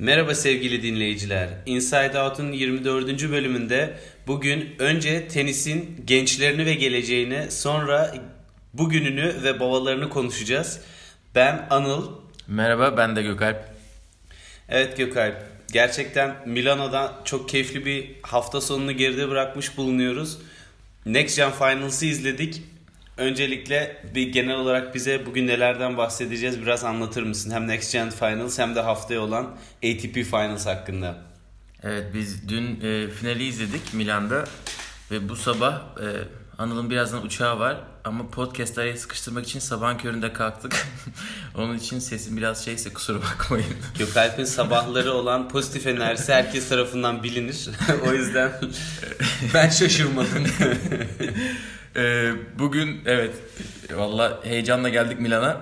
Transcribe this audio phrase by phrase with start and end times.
[0.00, 1.48] Merhaba sevgili dinleyiciler.
[1.66, 3.30] Inside Out'un 24.
[3.30, 8.14] bölümünde bugün önce tenisin gençlerini ve geleceğini, sonra
[8.74, 10.80] bugününü ve babalarını konuşacağız.
[11.34, 12.10] Ben Anıl.
[12.46, 13.64] Merhaba ben de Gökalp.
[14.68, 15.36] Evet Gökalp.
[15.72, 20.38] Gerçekten Milano'da çok keyifli bir hafta sonunu geride bırakmış bulunuyoruz.
[21.06, 22.62] Next Gen Finals'ı izledik.
[23.20, 27.50] Öncelikle bir genel olarak bize bugün nelerden bahsedeceğiz biraz anlatır mısın?
[27.50, 29.44] Hem Next Gen Finals hem de haftaya olan
[29.76, 31.18] ATP Finals hakkında.
[31.82, 34.44] Evet biz dün e, finali izledik Milan'da
[35.10, 36.06] ve bu sabah e,
[36.58, 40.86] Anıl'ın birazdan uçağı var ama podcast araya sıkıştırmak için sabahın köründe kalktık.
[41.56, 43.76] Onun için sesim biraz şeyse kusura bakmayın.
[43.98, 47.68] Gökalp'in sabahları olan pozitif enerjisi herkes tarafından bilinir.
[48.08, 48.52] o yüzden
[49.54, 50.46] ben şaşırmadım.
[51.96, 53.34] Ee, bugün evet
[53.94, 55.60] valla heyecanla geldik Milan'a.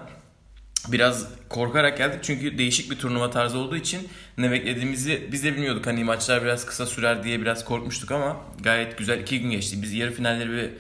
[0.89, 5.87] Biraz korkarak geldik çünkü değişik bir turnuva tarzı olduğu için ne beklediğimizi biz de bilmiyorduk.
[5.87, 9.83] Hani maçlar biraz kısa sürer diye biraz korkmuştuk ama gayet güzel iki gün geçti.
[9.83, 10.71] Biz yarı finalleri ve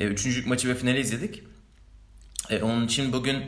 [0.00, 1.42] e, üçüncülük maçı ve finali izledik.
[2.50, 3.44] E, onun için bugün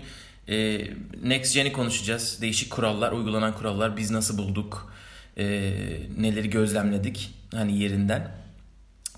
[0.49, 0.87] e,
[1.25, 2.39] Next Gen'i konuşacağız.
[2.43, 3.97] Değişik kurallar, uygulanan kurallar.
[3.97, 4.93] Biz nasıl bulduk?
[5.37, 5.45] E,
[6.19, 7.35] neleri gözlemledik?
[7.55, 8.31] Hani yerinden.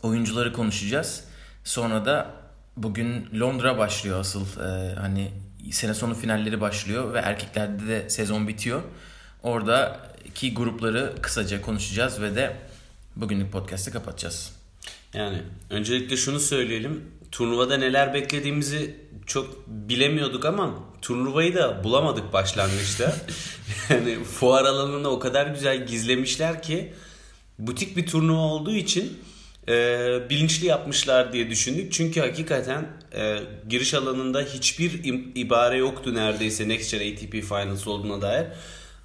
[0.03, 1.30] Oyuncuları konuşacağız.
[1.65, 2.31] Sonra da
[2.77, 4.47] bugün Londra başlıyor asıl.
[4.61, 5.31] Ee, hani
[5.71, 8.83] sene sonu finalleri başlıyor ve erkeklerde de sezon bitiyor.
[9.43, 12.57] Oradaki grupları kısaca konuşacağız ve de
[13.17, 14.53] bugünlük podcast'ı kapatacağız.
[15.15, 17.05] Yani öncelikle şunu söyleyelim.
[17.33, 23.17] Turnuvada neler beklediğimizi çok bilemiyorduk ama turnuvayı da bulamadık başlangıçta.
[23.91, 26.93] yani fuar alanını o kadar güzel gizlemişler ki
[27.59, 29.19] butik bir turnuva olduğu için
[29.71, 31.93] e, bilinçli yapmışlar diye düşündük.
[31.93, 35.01] Çünkü hakikaten e, giriş alanında hiçbir
[35.35, 38.47] ibare yoktu neredeyse Next Gen ATP Finals olduğuna dair.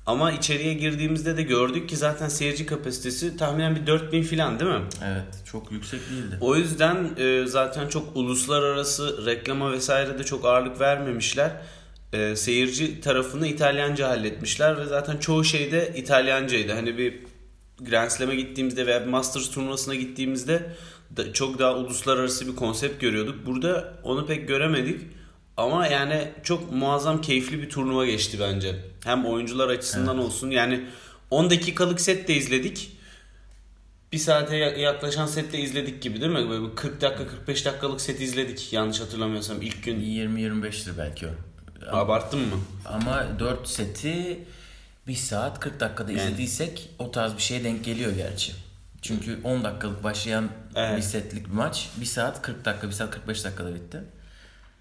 [0.05, 4.81] Ama içeriye girdiğimizde de gördük ki zaten seyirci kapasitesi tahminen bir 4000 falan değil mi?
[5.03, 6.37] Evet çok yüksek değildi.
[6.41, 11.51] O yüzden e, zaten çok uluslararası reklama vesaire de çok ağırlık vermemişler.
[12.13, 16.73] E, seyirci tarafını İtalyanca halletmişler ve zaten çoğu şey de İtalyancaydı.
[16.73, 17.13] Hani bir
[17.81, 20.75] Grand Slam'e gittiğimizde veya Masters turnuvasına gittiğimizde
[21.17, 23.45] da çok daha uluslararası bir konsept görüyorduk.
[23.45, 25.01] Burada onu pek göremedik.
[25.57, 28.75] Ama yani çok muazzam keyifli bir turnuva geçti bence.
[29.03, 30.25] Hem oyuncular açısından evet.
[30.25, 30.49] olsun.
[30.49, 30.85] Yani
[31.31, 32.91] 10 dakikalık set de izledik.
[34.11, 36.49] Bir saate yaklaşan sette izledik gibi değil mi?
[36.49, 39.99] Böyle 40 dakika 45 dakikalık set izledik yanlış hatırlamıyorsam ilk gün.
[39.99, 41.29] 20-25'tir belki o.
[41.91, 42.55] Abarttın mı?
[42.85, 44.39] Ama 4 seti
[45.07, 46.21] 1 saat 40 dakikada yani.
[46.21, 48.53] izlediysek o tarz bir şeye denk geliyor gerçi.
[49.01, 50.97] Çünkü 10 dakikalık başlayan evet.
[50.97, 54.03] bir setlik bir maç 1 saat 40 dakika 1 saat 45 dakikada bitti.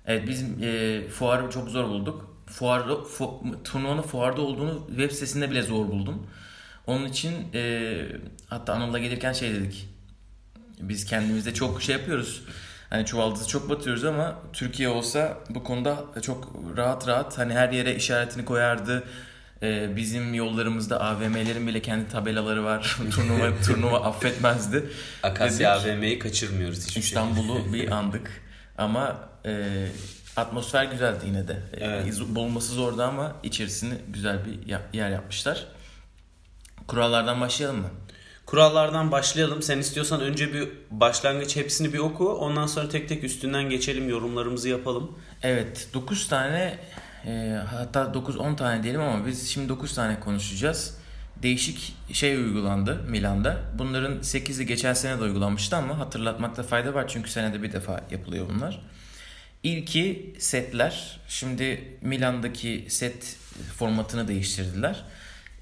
[0.06, 2.36] Evet biz e, fuarı çok zor bulduk.
[2.46, 6.26] Fuarda, fu, turnuvanın fuarda olduğunu web sitesinde bile zor buldum.
[6.86, 7.94] Onun için e,
[8.46, 9.88] hatta Anıl'la gelirken şey dedik.
[10.80, 12.42] Biz kendimizde çok şey yapıyoruz.
[12.90, 17.96] Hani çuvaldızı çok batıyoruz ama Türkiye olsa bu konuda çok rahat rahat hani her yere
[17.96, 19.04] işaretini koyardı
[19.62, 22.98] ee, bizim yollarımızda AVM'lerin bile kendi tabelaları var.
[23.10, 24.84] turnuva turnuva affetmezdi.
[25.22, 27.02] Akasya AVM'yi kaçırmıyoruz hiçbir şey.
[27.02, 28.42] İstanbul'u bir andık.
[28.78, 29.86] Ama e,
[30.36, 31.62] atmosfer güzeldi yine de.
[31.72, 32.20] Evet.
[32.20, 35.66] E, bulması zordu ama içerisini güzel bir yer yapmışlar.
[36.86, 37.90] Kurallardan başlayalım mı?
[38.46, 39.62] Kurallardan başlayalım.
[39.62, 42.28] Sen istiyorsan önce bir başlangıç hepsini bir oku.
[42.28, 45.18] Ondan sonra tek tek üstünden geçelim, yorumlarımızı yapalım.
[45.42, 46.78] Evet, 9 tane
[47.26, 50.96] e, hatta 9-10 tane diyelim ama biz şimdi 9 tane konuşacağız.
[51.42, 53.58] Değişik şey uygulandı Milan'da.
[53.78, 58.46] Bunların 8'i geçen sene de uygulanmıştı ama hatırlatmakta fayda var çünkü senede bir defa yapılıyor
[58.54, 58.80] bunlar.
[59.62, 61.20] İlki setler.
[61.28, 63.36] Şimdi Milan'daki set
[63.76, 65.04] formatını değiştirdiler.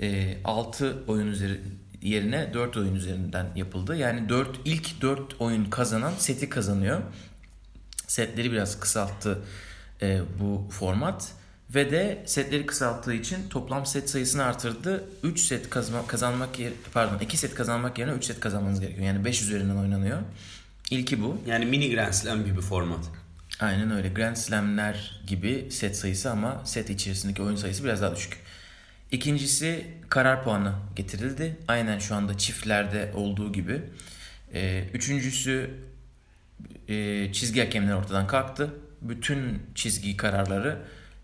[0.01, 1.61] E, 6 oyun üzeri
[2.03, 3.97] yerine 4 oyun üzerinden yapıldı.
[3.97, 7.01] Yani 4 ilk 4 oyun kazanan seti kazanıyor.
[8.07, 9.39] Setleri biraz kısalttı
[10.03, 11.33] e, bu format.
[11.75, 15.05] Ve de setleri kısalttığı için toplam set sayısını artırdı.
[15.23, 19.07] 3 set kazma, kazanmak yer, pardon 2 set kazanmak yerine 3 set kazanmanız gerekiyor.
[19.07, 20.19] Yani 5 üzerinden oynanıyor.
[20.91, 21.39] İlki bu.
[21.47, 23.05] Yani mini Grand Slam gibi format.
[23.61, 24.09] Aynen öyle.
[24.09, 28.37] Grand Slam'ler gibi set sayısı ama set içerisindeki oyun sayısı biraz daha düşük.
[29.13, 31.57] İkincisi karar puanı getirildi.
[31.69, 33.83] Aynen şu anda çiftlerde olduğu gibi.
[34.55, 35.71] Ee, üçüncüsü
[36.89, 38.75] e, çizgi hakemler ortadan kalktı.
[39.01, 40.79] Bütün çizgi kararları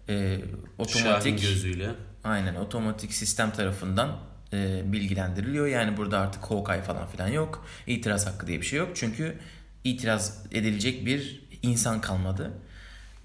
[0.09, 0.41] e,
[0.79, 1.91] otomatik Şahin gözüyle.
[2.25, 4.21] Aynen otomatik sistem tarafından
[4.53, 5.67] e, bilgilendiriliyor.
[5.67, 7.67] Yani burada artık Hawkeye falan filan yok.
[7.87, 8.89] İtiraz hakkı diye bir şey yok.
[8.95, 9.39] Çünkü
[9.85, 12.53] itiraz edilecek bir insan kalmadı.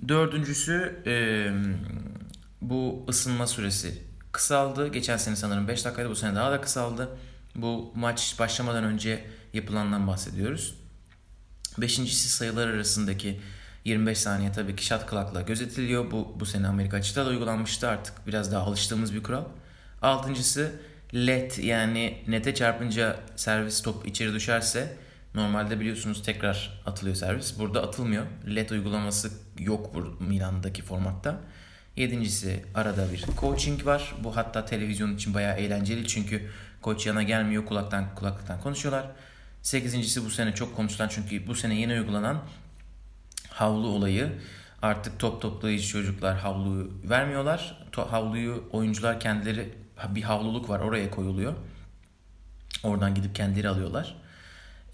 [0.08, 1.14] Dördüncüsü e,
[2.62, 4.88] bu ısınma süresi kısaldı.
[4.88, 6.10] Geçen sene sanırım 5 dakikaydı.
[6.10, 7.10] Bu sene daha da kısaldı.
[7.56, 10.76] Bu maç başlamadan önce yapılandan bahsediyoruz.
[11.78, 13.40] Beşincisi sayılar arasındaki
[13.86, 16.12] 25 saniye tabii ki shot clock'la gözetiliyor.
[16.12, 19.44] Bu, bu sene Amerika açıkta da uygulanmıştı artık biraz daha alıştığımız bir kural.
[20.02, 20.72] Altıncısı
[21.14, 24.98] let yani nete çarpınca servis top içeri düşerse
[25.36, 27.60] normalde biliyorsunuz tekrar atılıyor servis.
[27.60, 28.26] Burada atılmıyor.
[28.56, 31.40] Let uygulaması yok bu Milan'daki formatta.
[31.96, 34.16] Yedincisi arada bir coaching var.
[34.24, 36.50] Bu hatta televizyon için bayağı eğlenceli çünkü
[36.82, 39.06] koç yana gelmiyor kulaktan kulaklıktan konuşuyorlar.
[39.62, 42.44] Sekizincisi bu sene çok konuşulan çünkü bu sene yeni uygulanan
[43.54, 44.32] havlu olayı.
[44.82, 47.78] Artık top toplayıcı çocuklar havluyu vermiyorlar.
[47.96, 49.70] Havluyu oyuncular kendileri
[50.10, 51.54] bir havluluk var oraya koyuluyor.
[52.84, 54.16] Oradan gidip kendileri alıyorlar.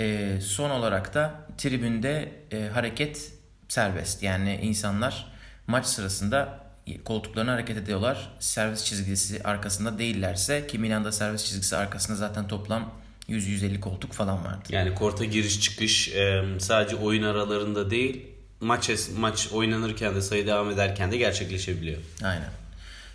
[0.01, 3.33] Ee, son olarak da tribünde e, hareket
[3.67, 4.23] serbest.
[4.23, 5.31] Yani insanlar
[5.67, 6.59] maç sırasında
[7.05, 8.31] koltuklarını hareket ediyorlar.
[8.39, 12.93] Servis çizgisi arkasında değillerse ki Milan'da servis çizgisi arkasında zaten toplam
[13.29, 14.63] 100-150 koltuk falan vardı.
[14.69, 20.69] Yani korta giriş çıkış e, sadece oyun aralarında değil maç maç oynanırken de sayı devam
[20.71, 21.97] ederken de gerçekleşebiliyor.
[22.23, 22.49] Aynen.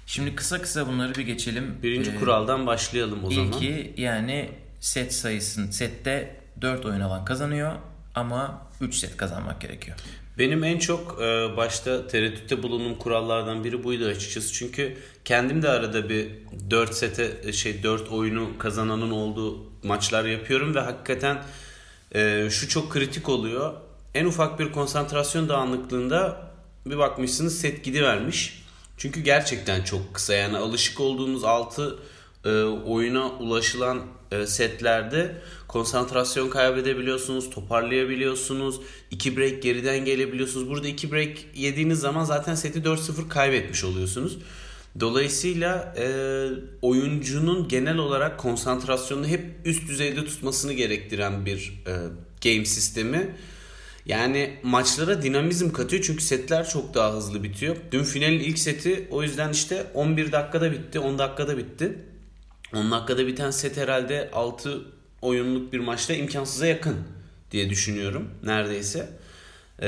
[0.06, 1.78] Şimdi kısa kısa bunları bir geçelim.
[1.82, 3.46] Birinci Ee, kuraldan başlayalım o zaman.
[3.52, 4.50] İlki yani
[4.80, 7.72] set sayısın sette 4 oyun alan kazanıyor
[8.14, 9.96] ama 3 set kazanmak gerekiyor.
[10.38, 14.52] Benim en çok e, başta tereddütte bulunduğum kurallardan biri buydu açıkçası.
[14.52, 16.28] Çünkü kendim de arada bir
[16.70, 21.42] 4 sete şey 4 oyunu kazananın olduğu maçlar yapıyorum ve hakikaten
[22.14, 23.74] e, şu çok kritik oluyor.
[24.14, 26.40] En ufak bir konsantrasyon dağınıklığında
[26.86, 28.64] bir bakmışsınız set gidivermiş.
[28.96, 31.98] Çünkü gerçekten çok kısa yani alışık olduğunuz 6
[32.44, 34.02] e, oyuna ulaşılan
[34.32, 38.80] e, setlerde konsantrasyon kaybedebiliyorsunuz, toparlayabiliyorsunuz,
[39.10, 40.68] 2 break geriden gelebiliyorsunuz.
[40.68, 44.38] Burada 2 break yediğiniz zaman zaten seti 4-0 kaybetmiş oluyorsunuz.
[45.00, 46.06] Dolayısıyla e,
[46.82, 51.92] oyuncunun genel olarak konsantrasyonunu hep üst düzeyde tutmasını gerektiren bir e,
[52.44, 53.34] game sistemi.
[54.06, 57.76] Yani maçlara dinamizm katıyor çünkü setler çok daha hızlı bitiyor.
[57.92, 61.98] Dün finalin ilk seti o yüzden işte 11 dakikada bitti, 10 dakikada bitti.
[62.74, 64.82] 10 dakikada biten set herhalde 6
[65.22, 66.96] oyunluk bir maçta imkansıza yakın
[67.50, 69.08] diye düşünüyorum neredeyse.
[69.82, 69.86] Ee,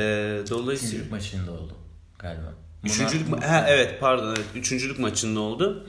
[0.51, 1.73] dolayısıyla Üçüncülük maçında oldu
[2.19, 2.55] galiba.
[2.85, 5.89] Buna- Üçüncülük ma- ha, evet pardon evet üçüncülük maçında oldu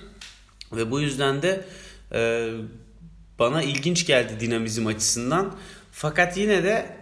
[0.72, 1.66] ve bu yüzden de
[2.14, 2.50] e,
[3.40, 5.56] bana ilginç geldi dinamizm açısından
[5.92, 6.97] fakat yine de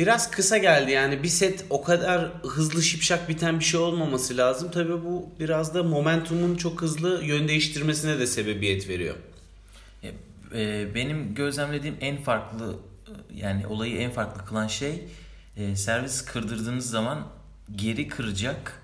[0.00, 4.70] biraz kısa geldi yani bir set o kadar hızlı şipşak biten bir şey olmaması lazım
[4.70, 9.16] tabi bu biraz da momentumun çok hızlı yön değiştirmesine de sebebiyet veriyor.
[10.02, 10.08] E,
[10.54, 12.76] e, benim gözlemlediğim en farklı
[13.06, 15.04] e, yani olayı en farklı kılan şey
[15.74, 17.26] servis kırdırdığınız zaman
[17.76, 18.82] geri kıracak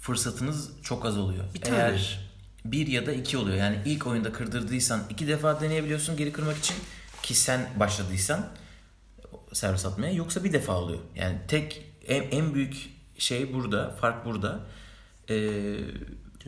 [0.00, 1.44] fırsatınız çok az oluyor.
[1.54, 1.76] Bir tane.
[1.76, 2.30] Eğer
[2.64, 3.56] bir ya da iki oluyor.
[3.56, 6.76] Yani ilk oyunda kırdırdıysan iki defa deneyebiliyorsun geri kırmak için
[7.22, 8.48] ki sen başladıysan
[9.52, 11.00] servis atmaya yoksa bir defa oluyor.
[11.16, 14.60] Yani tek en, en büyük şey burada, fark burada.
[15.30, 15.76] Ee,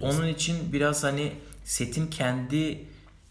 [0.01, 1.33] onun için biraz hani
[1.65, 2.85] setin kendi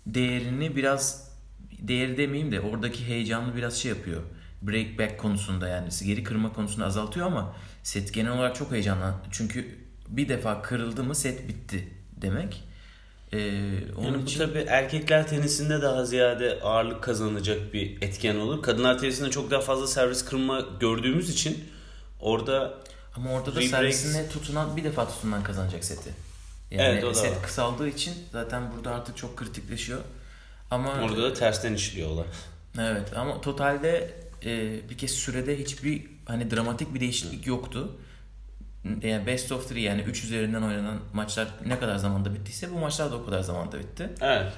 [0.06, 1.32] değerini biraz
[1.80, 4.22] değeri demeyeyim de oradaki heyecanlı biraz şey yapıyor.
[4.62, 9.16] Break back konusunda yani geri kırma konusunda azaltıyor ama set genel olarak çok heyecanlı.
[9.32, 9.78] Çünkü
[10.08, 12.64] bir defa kırıldı mı set bitti demek.
[13.34, 13.38] Ee,
[13.98, 18.62] onun Yani bu için tabii erkekler tenisinde daha ziyade ağırlık kazanacak bir etken olur.
[18.62, 21.66] Kadınlar tenisinde çok daha fazla servis kırma gördüğümüz için
[22.20, 22.74] orada
[23.16, 26.10] Ama orada da servisine tutunan bir defa tutunan kazanacak seti.
[26.72, 27.44] Yani Evet, o da set var.
[27.44, 30.00] kısaldığı için zaten burada artık çok kritikleşiyor.
[30.72, 32.26] Ama orada da tersten işliyor olay.
[32.80, 34.14] evet ama totalde
[34.46, 37.92] e, bir kez sürede hiçbir hani dramatik bir değişiklik yoktu.
[38.86, 43.12] Yani best of three yani 3 üzerinden oynanan maçlar ne kadar zamanda bittiyse bu maçlar
[43.12, 44.10] da o kadar zamanda bitti.
[44.22, 44.54] Evet.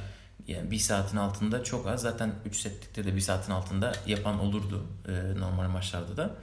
[0.48, 2.02] Yani bir saatin altında çok az.
[2.02, 6.36] Zaten 3 setlikte de bir saatin altında yapan olurdu e, normal maçlarda da.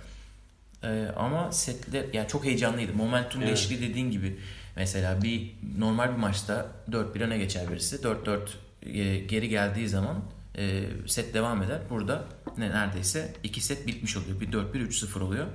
[0.85, 2.93] E, ama setler yani çok heyecanlıydı.
[2.93, 3.49] Momentum Evet.
[3.49, 4.39] değişikliği dediğin gibi
[4.77, 7.97] mesela bir normal bir maçta 4-1 öne geçer birisi.
[7.97, 8.39] 4-4
[8.83, 10.17] e, geri geldiği zaman
[10.59, 11.79] e, set devam eder.
[11.91, 12.25] Burada
[12.59, 14.41] ne neredeyse 2 set bitmiş oluyor.
[14.41, 15.47] Bir 4-1 3-0 oluyor.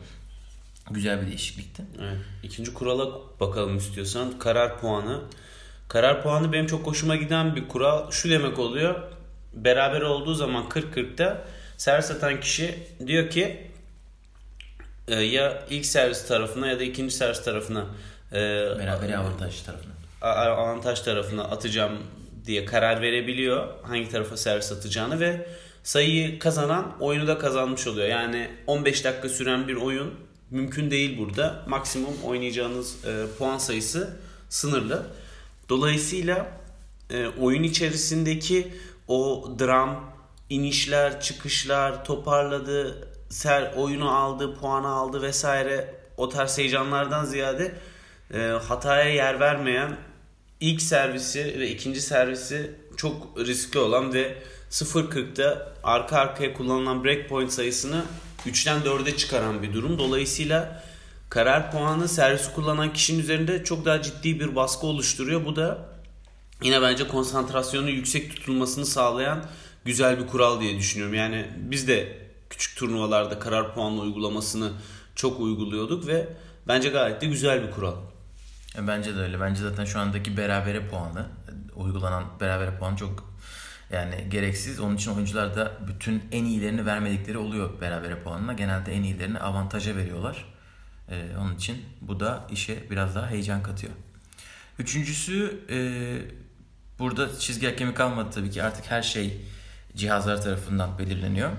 [0.91, 1.83] Güzel bir değişiklikti.
[2.01, 2.17] evet.
[2.43, 3.07] İkinci kurala
[3.39, 4.39] bakalım istiyorsan.
[4.39, 5.21] Karar puanı.
[5.87, 8.11] Karar puanı benim çok hoşuma giden bir kural.
[8.11, 8.95] Şu demek oluyor.
[9.53, 11.41] Beraber olduğu zaman 40-40'ta
[11.77, 13.71] servis atan kişi diyor ki
[15.07, 17.85] e, ya ilk servis tarafına ya da ikinci servis tarafına
[18.31, 18.35] e,
[18.79, 19.93] Berabere avantaj tarafına.
[20.21, 21.97] avantaj tarafına atacağım
[22.45, 25.47] diye karar verebiliyor hangi tarafa servis atacağını ve
[25.83, 28.07] sayıyı kazanan oyunu da kazanmış oluyor.
[28.07, 30.13] Yani 15 dakika süren bir oyun
[30.55, 31.63] mümkün değil burada.
[31.67, 34.17] Maksimum oynayacağınız e, puan sayısı
[34.49, 35.07] sınırlı.
[35.69, 36.47] Dolayısıyla
[37.09, 38.73] e, oyun içerisindeki
[39.07, 40.15] o dram,
[40.49, 47.75] inişler, çıkışlar, toparladı, ser oyunu aldı, puanı aldı vesaire o tarz heyecanlardan ziyade
[48.33, 49.97] e, hataya yer vermeyen
[50.59, 54.35] ilk servisi ve ikinci servisi çok riskli olan ve
[54.71, 58.05] 0.40'da arka arkaya kullanılan breakpoint sayısını
[58.45, 59.99] 3'ten 4'e çıkaran bir durum.
[59.99, 60.83] Dolayısıyla
[61.29, 65.45] karar puanı servisi kullanan kişinin üzerinde çok daha ciddi bir baskı oluşturuyor.
[65.45, 65.77] Bu da
[66.63, 69.45] yine bence konsantrasyonu yüksek tutulmasını sağlayan
[69.85, 71.15] güzel bir kural diye düşünüyorum.
[71.15, 72.17] Yani biz de
[72.49, 74.71] küçük turnuvalarda karar puanlı uygulamasını
[75.15, 76.27] çok uyguluyorduk ve
[76.67, 77.95] bence gayet de güzel bir kural.
[78.77, 79.39] E, Bence de öyle.
[79.39, 81.25] Bence zaten şu andaki berabere puanı,
[81.75, 83.24] uygulanan berabere puan çok
[83.91, 84.79] yani gereksiz.
[84.79, 88.53] Onun için oyuncular da bütün en iyilerini vermedikleri oluyor berabere puanına.
[88.53, 90.45] Genelde en iyilerini avantaja veriyorlar.
[91.09, 93.93] E, onun için bu da işe biraz daha heyecan katıyor.
[94.79, 95.77] Üçüncüsü e,
[96.99, 98.63] burada çizgi hakemi kalmadı tabii ki.
[98.63, 99.41] Artık her şey
[99.95, 101.51] cihazlar tarafından belirleniyor.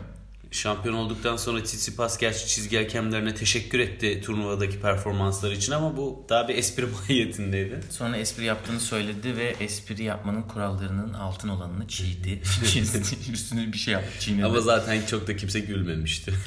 [0.51, 6.49] Şampiyon olduktan sonra Tsitsipas gerçi çizgi hakemlerine teşekkür etti turnuvadaki performansları için ama bu daha
[6.49, 7.81] bir espri mahiyetindeydi.
[7.91, 12.41] Sonra espri yaptığını söyledi ve espri yapmanın kurallarının altın olanını çiğdi.
[13.33, 14.45] Üstüne bir şey yaptı çiğnedi.
[14.45, 16.33] Ama zaten çok da kimse gülmemişti.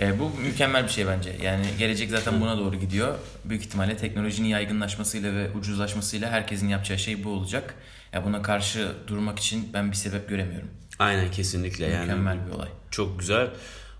[0.00, 1.36] E, bu mükemmel bir şey bence.
[1.42, 3.18] Yani gelecek zaten buna doğru gidiyor.
[3.44, 7.74] Büyük ihtimalle teknolojinin yaygınlaşmasıyla ve ucuzlaşmasıyla herkesin yapacağı şey bu olacak.
[8.12, 10.68] Ya buna karşı durmak için ben bir sebep göremiyorum.
[10.98, 12.00] Aynen kesinlikle yani.
[12.00, 12.68] Mükemmel bir olay.
[12.90, 13.50] Çok güzel.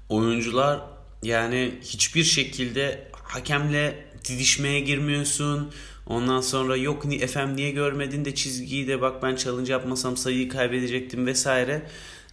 [0.09, 0.81] Oyuncular
[1.23, 5.73] yani hiçbir şekilde hakemle didişmeye girmiyorsun.
[6.07, 10.49] Ondan sonra yok ni efem niye görmedin de çizgiyi de bak ben challenge yapmasam sayıyı
[10.49, 11.83] kaybedecektim vesaire.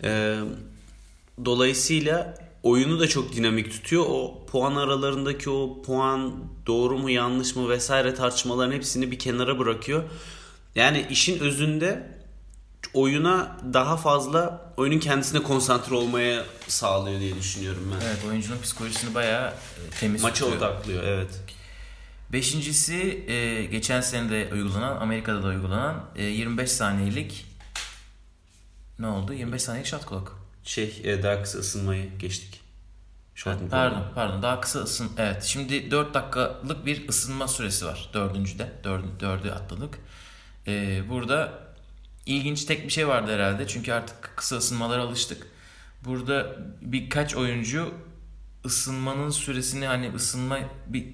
[0.03, 0.35] Ee,
[1.45, 4.05] dolayısıyla oyunu da çok dinamik tutuyor.
[4.07, 6.33] O puan aralarındaki o puan
[6.67, 10.03] doğru mu yanlış mı vesaire tartışmaların hepsini bir kenara bırakıyor.
[10.75, 12.14] Yani işin özünde
[12.95, 18.05] oyuna daha fazla oyunun kendisine konsantre olmaya sağlıyor diye düşünüyorum ben.
[18.05, 20.57] Evet oyuncunun psikolojisini bayağı e, temiz Maça tutuyor.
[20.57, 21.39] odaklıyor evet.
[22.31, 27.45] Beşincisi e, geçen sene de uygulanan, Amerika'da da uygulanan e, 25 saniyelik
[28.99, 29.33] ne oldu?
[29.33, 30.31] 25 saniyelik shot clock.
[30.63, 32.61] Şey e, daha kısa ısınmayı geçtik.
[33.35, 34.41] Shot Pardon, pardon.
[34.41, 35.11] Daha kısa ısın.
[35.17, 35.43] Evet.
[35.43, 38.09] Şimdi 4 dakikalık bir ısınma süresi var.
[38.13, 38.71] Dördüncüde.
[38.83, 39.99] Dördü, dördü atladık.
[40.67, 41.64] Ee, burada
[42.25, 43.67] ilginç tek bir şey vardı herhalde.
[43.67, 45.47] Çünkü artık kısa ısınmalara alıştık.
[46.05, 47.93] Burada birkaç oyuncu
[48.65, 51.07] ısınmanın süresini hani ısınma bir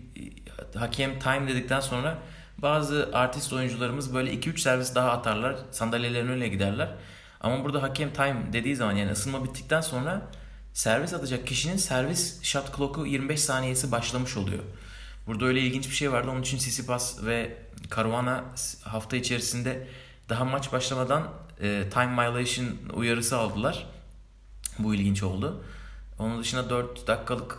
[0.75, 2.17] hakem time dedikten sonra
[2.57, 5.55] bazı artist oyuncularımız böyle 2-3 servis daha atarlar.
[5.71, 6.95] Sandalyelerin önüne giderler.
[7.41, 10.21] Ama burada hakem time dediği zaman yani ısınma bittikten sonra
[10.73, 14.63] servis atacak kişinin servis shot clock'u 25 saniyesi başlamış oluyor.
[15.27, 16.31] Burada öyle ilginç bir şey vardı.
[16.31, 17.57] Onun için Tsitsipas ve
[17.95, 18.43] Caruana
[18.83, 19.87] hafta içerisinde
[20.31, 21.23] daha maç başlamadan
[21.61, 23.87] e, time violation uyarısı aldılar.
[24.79, 25.63] Bu ilginç oldu.
[26.19, 27.57] Onun dışında 4 dakikalık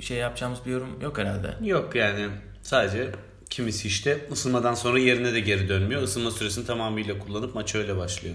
[0.00, 1.56] şey yapacağımız bir yorum yok herhalde.
[1.62, 2.28] Yok yani
[2.62, 3.10] sadece
[3.50, 6.02] kimisi işte ısınmadan sonra yerine de geri dönmüyor.
[6.02, 8.34] Isınma süresini tamamıyla kullanıp maç öyle başlıyor.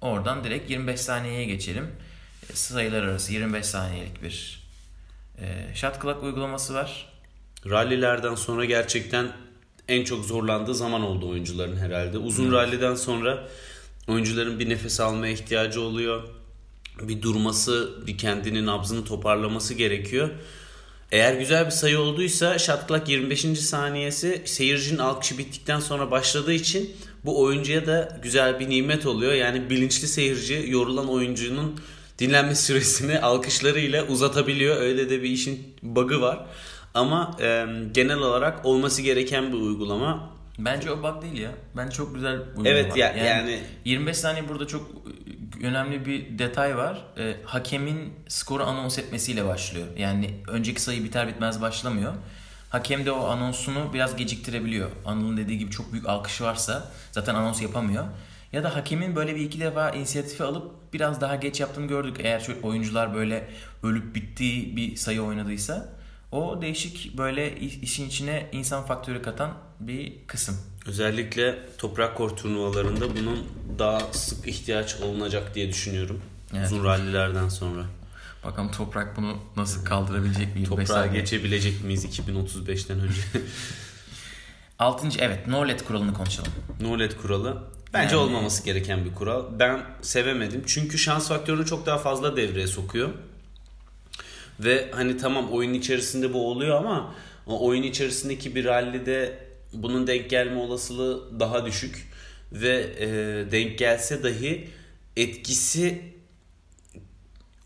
[0.00, 1.90] Oradan direkt 25 saniyeye geçelim.
[2.50, 4.64] E, Sayılar arası 25 saniyelik bir
[5.38, 7.12] e, shot clock uygulaması var.
[7.70, 9.32] Rallilerden sonra gerçekten
[9.88, 12.18] en çok zorlandığı zaman oldu oyuncuların herhalde.
[12.18, 13.48] Uzun ralliden sonra
[14.08, 16.22] oyuncuların bir nefes almaya ihtiyacı oluyor.
[17.02, 20.30] Bir durması, bir kendini nabzını toparlaması gerekiyor.
[21.12, 23.40] Eğer güzel bir sayı olduysa clock 25.
[23.40, 29.32] saniyesi seyircinin alkışı bittikten sonra başladığı için bu oyuncuya da güzel bir nimet oluyor.
[29.32, 31.80] Yani bilinçli seyirci yorulan oyuncunun
[32.18, 34.76] dinlenme süresini alkışlarıyla uzatabiliyor.
[34.76, 36.46] Öyle de bir işin bug'ı var.
[36.98, 40.30] Ama e, genel olarak olması gereken bir uygulama.
[40.58, 41.50] Bence o bug değil ya.
[41.76, 42.68] Bence çok güzel uygulama.
[42.68, 44.90] Evet ya, yani, 25 saniye burada çok
[45.62, 47.04] önemli bir detay var.
[47.18, 49.86] E, hakemin skoru anons etmesiyle başlıyor.
[49.96, 52.12] Yani önceki sayı biter bitmez başlamıyor.
[52.70, 54.90] Hakem de o anonsunu biraz geciktirebiliyor.
[55.04, 58.04] Anıl'ın dediği gibi çok büyük alkış varsa zaten anons yapamıyor.
[58.52, 62.16] Ya da hakemin böyle bir iki defa inisiyatifi alıp biraz daha geç yaptığını gördük.
[62.20, 63.48] Eğer oyuncular böyle
[63.82, 65.97] ölüp bittiği bir sayı oynadıysa
[66.32, 70.56] o değişik böyle işin içine insan faktörü katan bir kısım.
[70.86, 73.46] özellikle toprak kor turnuvalarında bunun
[73.78, 76.20] daha sık ihtiyaç olunacak diye düşünüyorum.
[76.56, 76.66] Evet.
[76.66, 77.84] Uzun rallilerden sonra.
[78.44, 80.60] Bakalım Toprak bunu nasıl kaldırabilecek mi?
[80.60, 83.20] 25 Toprağa geçebilecek miyiz 2035'ten önce?
[84.78, 86.52] Altıncı evet no LED kuralını konuşalım.
[86.80, 87.62] no LED kuralı.
[87.94, 89.44] Bence Yani- olmaması gereken bir kural.
[89.58, 90.62] Ben sevemedim.
[90.66, 93.08] Çünkü şans faktörünü çok daha fazla devreye sokuyor.
[94.60, 97.14] Ve hani tamam oyun içerisinde bu oluyor ama
[97.46, 99.38] oyun içerisindeki bir rallide
[99.72, 102.08] bunun denk gelme olasılığı daha düşük.
[102.52, 103.06] ve e,
[103.52, 104.68] denk gelse dahi
[105.16, 106.02] etkisi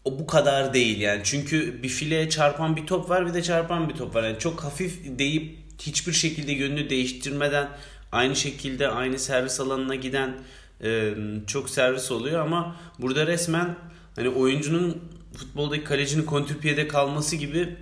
[0.04, 1.20] o bu kadar değil yani.
[1.25, 4.22] Çünkü bir fileye çarpan bir top var bir de çarpan bir top var.
[4.22, 7.68] Yani çok hafif deyip hiçbir şekilde yönünü değiştirmeden
[8.12, 10.34] aynı şekilde aynı servis alanına giden
[10.84, 11.14] e,
[11.46, 13.76] çok servis oluyor ama burada resmen
[14.16, 15.02] hani oyuncunun
[15.37, 17.77] futboldaki kalecinin kontrpiyede kalması gibi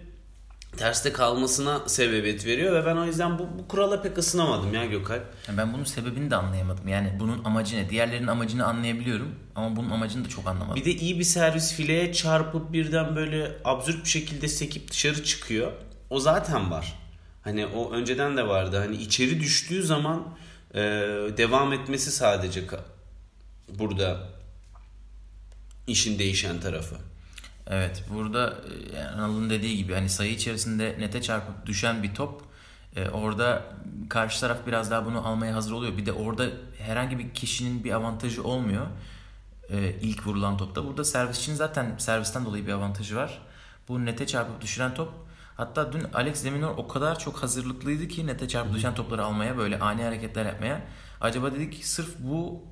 [0.77, 5.23] terste kalmasına sebebiyet veriyor ve ben o yüzden bu, bu kurala pek ısınamadım ya Gökalp.
[5.57, 6.89] Ben bunun sebebini de anlayamadım.
[6.89, 7.91] Yani bunun amacı ne?
[7.91, 10.77] Diğerlerinin amacını anlayabiliyorum ama bunun amacını da çok anlamadım.
[10.77, 15.73] Bir de iyi bir servis fileye çarpıp birden böyle absürt bir şekilde sekip dışarı çıkıyor.
[16.11, 16.99] O zaten var.
[17.43, 18.79] Hani o önceden de vardı.
[18.79, 20.37] Hani içeri düştüğü zaman
[20.75, 20.81] e,
[21.37, 22.65] devam etmesi sadece
[23.69, 24.29] burada
[25.87, 27.10] işin değişen tarafı.
[27.67, 28.55] Evet burada
[28.95, 32.43] e, yani Anıl'ın dediği gibi hani sayı içerisinde nete çarpıp düşen bir top
[32.97, 33.63] e, orada
[34.09, 35.97] karşı taraf biraz daha bunu almaya hazır oluyor.
[35.97, 36.47] Bir de orada
[36.79, 38.87] herhangi bir kişinin bir avantajı olmuyor
[39.71, 40.85] e, ilk vurulan topta.
[40.85, 43.43] Burada servisçinin zaten servisten dolayı bir avantajı var.
[43.89, 45.13] Bu nete çarpıp düşüren top
[45.57, 49.79] hatta dün Alex Deminor o kadar çok hazırlıklıydı ki nete çarpıp düşen topları almaya böyle
[49.79, 50.83] ani hareketler yapmaya.
[51.21, 52.63] Acaba dedik sırf bu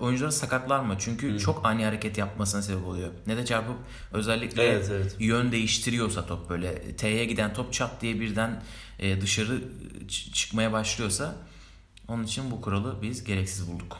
[0.00, 0.96] oyuncuları sakatlar mı?
[0.98, 1.38] Çünkü hmm.
[1.38, 3.10] çok ani hareket yapmasına sebep oluyor.
[3.26, 3.76] Ne de çarpıp
[4.12, 5.16] özellikle evet, evet.
[5.18, 8.62] yön değiştiriyorsa top böyle T'ye giden top çat diye birden
[8.98, 9.62] e, dışarı
[10.08, 11.36] çıkmaya başlıyorsa
[12.08, 13.96] onun için bu kuralı biz gereksiz bulduk.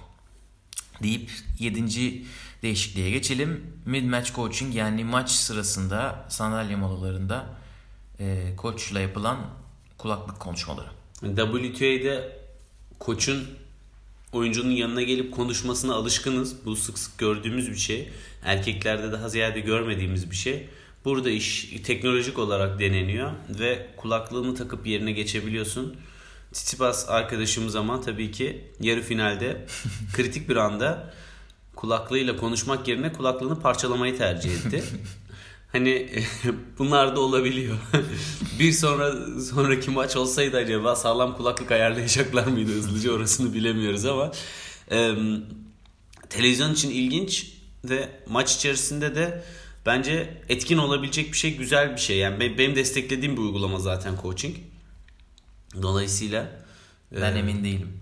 [1.02, 2.24] Deyip 7.
[2.62, 3.76] değişikliğe geçelim.
[3.86, 7.46] Mid match coaching yani maç sırasında sandalye molalarında
[8.20, 9.38] e, koçla yapılan
[9.98, 10.88] kulaklık konuşmaları.
[11.20, 12.40] WTA'de
[12.98, 13.48] koçun
[14.32, 16.64] oyuncunun yanına gelip konuşmasına alışkınız.
[16.64, 18.08] Bu sık sık gördüğümüz bir şey.
[18.44, 20.68] Erkeklerde daha ziyade görmediğimiz bir şey.
[21.04, 25.96] Burada iş teknolojik olarak deneniyor ve kulaklığını takıp yerine geçebiliyorsun.
[26.52, 29.66] Tsitsipas arkadaşımız ama tabii ki yarı finalde
[30.16, 31.14] kritik bir anda
[31.76, 34.84] kulaklığıyla konuşmak yerine kulaklığını parçalamayı tercih etti.
[35.72, 36.10] Hani
[36.78, 37.78] bunlar da olabiliyor.
[38.58, 44.32] bir sonra sonraki maç olsaydı acaba sağlam kulaklık ayarlayacaklar mıydı hızlıca orasını bilemiyoruz ama
[44.90, 45.14] e,
[46.28, 47.52] televizyon için ilginç
[47.84, 49.44] ve maç içerisinde de
[49.86, 52.18] bence etkin olabilecek bir şey güzel bir şey.
[52.18, 54.56] Yani benim desteklediğim bir uygulama zaten coaching.
[55.82, 56.64] Dolayısıyla
[57.12, 58.00] ben e, emin değilim.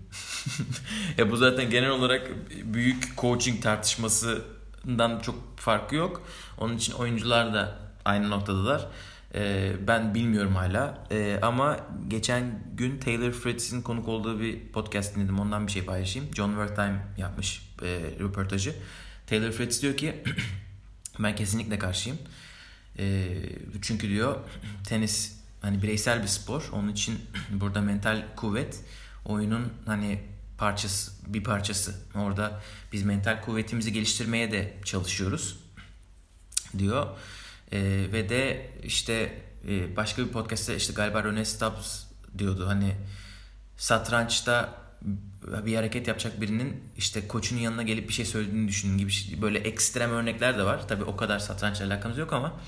[1.17, 2.31] ya bu zaten genel olarak
[2.63, 3.63] büyük coaching
[4.79, 6.21] tartışmasından çok farkı yok.
[6.57, 8.87] Onun için oyuncular da aynı noktadalar.
[9.35, 11.07] Ee, ben bilmiyorum hala.
[11.11, 15.39] Ee, ama geçen gün Taylor Fritz'in konuk olduğu bir podcast dinledim.
[15.39, 16.29] Ondan bir şey paylaşayım.
[16.35, 17.87] John Wertheim yapmış e,
[18.19, 18.75] röportajı.
[19.27, 20.23] Taylor Fritz diyor ki
[21.19, 22.17] ben kesinlikle karşıyım.
[22.99, 23.35] E,
[23.81, 24.35] çünkü diyor
[24.87, 26.69] tenis hani bireysel bir spor.
[26.73, 27.19] Onun için
[27.51, 28.79] burada mental kuvvet
[29.25, 30.19] oyunun hani
[30.59, 31.95] parçası bir parçası.
[32.15, 32.61] Orada
[32.93, 35.57] biz mental kuvvetimizi geliştirmeye de çalışıyoruz
[36.77, 37.07] diyor.
[37.71, 37.79] E,
[38.13, 42.03] ve de işte e, başka bir podcast'te işte galiba Rene Stubbs
[42.37, 42.95] diyordu hani
[43.77, 44.73] satrançta
[45.65, 49.59] bir hareket yapacak birinin işte koçunun yanına gelip bir şey söylediğini düşünün gibi şey, böyle
[49.59, 50.87] ekstrem örnekler de var.
[50.87, 52.59] Tabi o kadar satrançla alakamız yok ama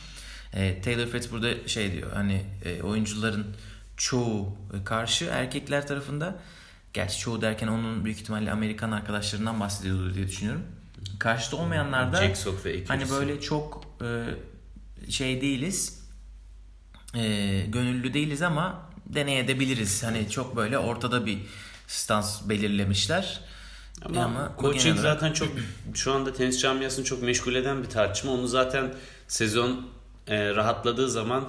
[0.54, 3.56] e, Taylor Fritz burada şey diyor hani e, oyuncuların
[3.98, 6.40] çoğu karşı erkekler tarafında
[6.94, 10.64] gerçi çoğu derken onun büyük ihtimalle Amerikan arkadaşlarından bahsediyordur diye düşünüyorum.
[11.20, 12.22] Karşıda olmayanlar da
[12.88, 14.26] hani böyle çok e,
[15.12, 16.02] şey değiliz
[17.16, 20.04] e, gönüllü değiliz ama deneyebiliriz.
[20.04, 21.40] Hani çok böyle ortada bir
[21.88, 23.40] stans belirlemişler.
[24.06, 25.20] Ama, ama coaching olarak...
[25.20, 25.50] zaten çok
[25.94, 28.32] şu anda tenis camiasını çok meşgul eden bir tartışma.
[28.32, 28.94] Onu zaten
[29.28, 29.88] sezon
[30.28, 31.46] e, rahatladığı zaman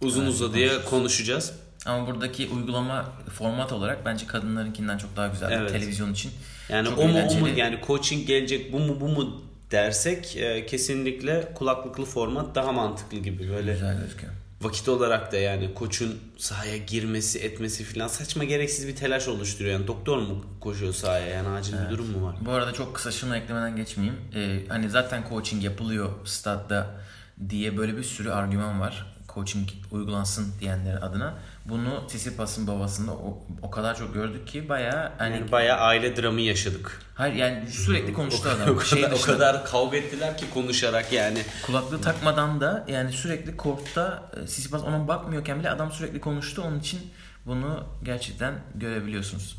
[0.00, 1.52] uzun evet, uzadıya konuşacağız.
[1.86, 5.70] Ama buradaki uygulama format olarak bence kadınlarınkinden çok daha güzel evet.
[5.70, 6.32] televizyon için.
[6.68, 10.66] Yani çok o mu o mu yani coaching gelecek bu mu bu mu dersek e,
[10.66, 13.72] kesinlikle kulaklıklı format daha mantıklı gibi böyle.
[13.72, 14.32] Güzel gözüküyor.
[14.60, 19.72] Vakit olarak da yani koçun sahaya girmesi etmesi falan saçma gereksiz bir telaş oluşturuyor.
[19.72, 21.86] Yani doktor mu koşuyor sahaya yani acil evet.
[21.86, 22.36] bir durum mu var?
[22.40, 24.20] Bu arada çok kısa şunu eklemeden geçmeyeyim.
[24.34, 27.00] Ee, hani zaten coaching yapılıyor statta
[27.48, 29.11] diye böyle bir sürü argüman var.
[29.34, 31.34] Coaching uygulansın diyenler adına.
[31.64, 36.40] Bunu Tsitsipas'ın babasında o, o kadar çok gördük ki baya hani yani baya aile dramı
[36.40, 37.00] yaşadık.
[37.14, 38.74] Hayır yani sürekli konuştu adam.
[38.74, 41.42] o, kadar, şey o kadar kavga ettiler ki konuşarak yani.
[41.66, 46.62] Kulaklığı takmadan da yani sürekli kortta e, Tsitsipas ona bakmıyorken bile adam sürekli konuştu.
[46.62, 47.00] Onun için
[47.46, 49.56] bunu gerçekten görebiliyorsunuz.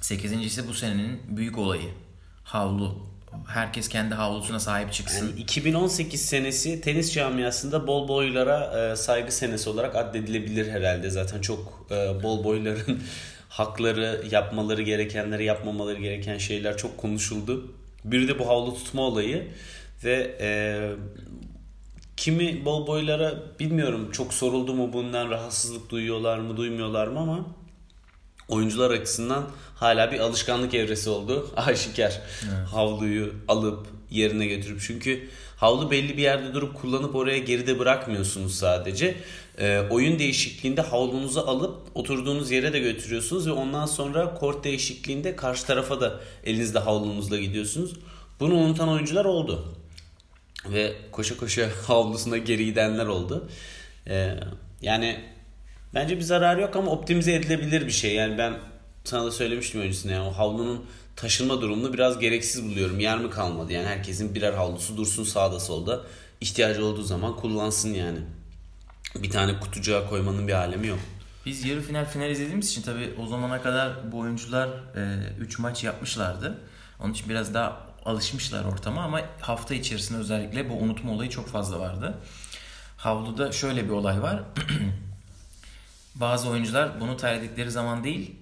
[0.00, 1.90] Sekizincisi bu senenin büyük olayı.
[2.44, 3.06] Havlu
[3.46, 5.26] herkes kendi havlusuna sahip çıksın.
[5.26, 11.10] Yani 2018 senesi tenis camiasında bol boylara e, saygı senesi olarak addedilebilir herhalde.
[11.10, 13.02] Zaten çok e, bol boyların
[13.48, 17.74] hakları, yapmaları gerekenleri, yapmamaları gereken şeyler çok konuşuldu.
[18.04, 19.48] Bir de bu havlu tutma olayı
[20.04, 20.48] ve e,
[22.16, 27.46] kimi bol boylara bilmiyorum çok soruldu mu bundan rahatsızlık duyuyorlar mı duymuyorlar mı ama
[28.50, 31.50] oyuncular açısından hala bir alışkanlık evresi oldu.
[31.56, 32.20] Aşikar.
[32.44, 32.68] Evet.
[32.68, 39.16] Havluyu alıp yerine getirip çünkü havlu belli bir yerde durup kullanıp oraya geride bırakmıyorsunuz sadece.
[39.58, 45.66] E, oyun değişikliğinde havlunuzu alıp oturduğunuz yere de götürüyorsunuz ve ondan sonra kort değişikliğinde karşı
[45.66, 47.92] tarafa da elinizde havlunuzla gidiyorsunuz.
[48.40, 49.74] Bunu unutan oyuncular oldu.
[50.72, 53.48] Ve koşa koşa havlusuna geri gidenler oldu.
[54.06, 54.34] E,
[54.82, 55.20] yani
[55.94, 58.14] bence bir zarar yok ama optimize edilebilir bir şey.
[58.14, 58.58] Yani ben
[59.04, 63.00] sana da söylemiştim öncesinde yani o havlunun taşınma durumunu biraz gereksiz buluyorum.
[63.00, 63.72] Yer mi kalmadı?
[63.72, 66.00] Yani herkesin birer havlusu dursun sağda solda.
[66.40, 68.18] İhtiyacı olduğu zaman kullansın yani.
[69.16, 70.98] Bir tane kutucuğa koymanın bir alemi yok.
[71.46, 74.68] Biz yarı final final izlediğimiz için tabii o zamana kadar bu oyuncular
[75.40, 76.58] 3 e, maç yapmışlardı.
[77.00, 81.80] Onun için biraz daha alışmışlar ortama ama hafta içerisinde özellikle bu unutma olayı çok fazla
[81.80, 82.14] vardı.
[82.96, 84.42] Havluda şöyle bir olay var.
[86.14, 88.36] Bazı oyuncular bunu terledikleri zaman değil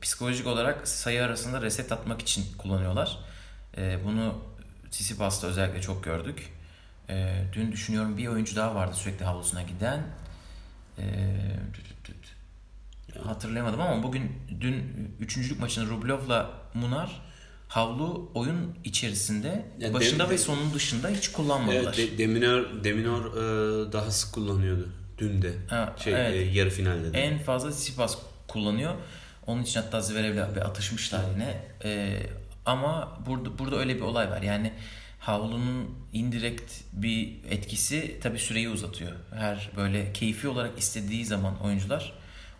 [0.00, 3.18] psikolojik olarak sayı arasında reset atmak için kullanıyorlar.
[3.76, 4.34] E, bunu
[4.90, 6.52] Tsitsipas'ta özellikle çok gördük.
[7.08, 10.02] E, dün düşünüyorum bir oyuncu daha vardı sürekli havlusuna giden.
[10.98, 11.04] E,
[13.24, 14.84] hatırlayamadım ama bugün dün
[15.20, 17.22] üçüncülük maçında Rublev'la Munar
[17.68, 21.94] havlu oyun içerisinde yani başında dem, ve sonun dışında hiç kullanmadılar.
[21.98, 24.88] Evet, de, Deminor, Deminor e, daha sık kullanıyordu
[25.18, 25.52] dün de.
[25.68, 26.34] Ha, şey, evet.
[26.34, 27.20] e, yarı finalde de.
[27.20, 28.94] En fazla Tsitsipas kullanıyor.
[29.46, 31.56] Onun için hatta Zverev'le bir atışmışlar yine.
[31.84, 32.22] Ee,
[32.66, 34.42] ama burada burada öyle bir olay var.
[34.42, 34.72] Yani
[35.20, 39.12] havlunun indirekt bir etkisi tabii süreyi uzatıyor.
[39.34, 42.12] Her böyle keyfi olarak istediği zaman oyuncular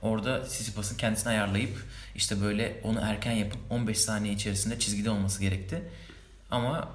[0.03, 5.83] orada Sisipas'ın kendisini ayarlayıp işte böyle onu erken yapıp 15 saniye içerisinde çizgide olması gerekti.
[6.51, 6.89] Ama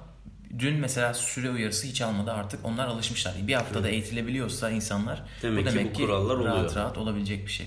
[0.58, 3.34] dün mesela süre uyarısı hiç almadı artık onlar alışmışlar.
[3.42, 3.92] Bir haftada evet.
[3.92, 6.74] eğitilebiliyorsa insanlar demek bu demek ki, bu kurallar ki rahat oluyor.
[6.74, 7.66] rahat olabilecek bir şey.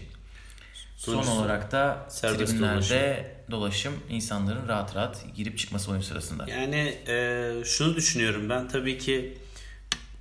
[0.98, 3.52] Sonuçta Son olarak da tribünlerde dolaşım.
[3.52, 6.46] dolaşım insanların rahat rahat girip çıkması oyun sırasında.
[6.50, 9.38] Yani e, şunu düşünüyorum ben tabii ki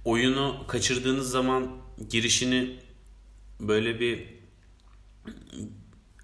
[0.04, 1.70] oyunu kaçırdığınız zaman
[2.10, 2.76] girişini
[3.60, 4.26] böyle bir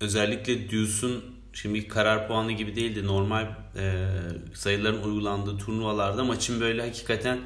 [0.01, 4.07] özellikle Deuce'un şimdi karar puanı gibi değildi normal e,
[4.55, 7.39] sayıların uygulandığı turnuvalarda maçın böyle hakikaten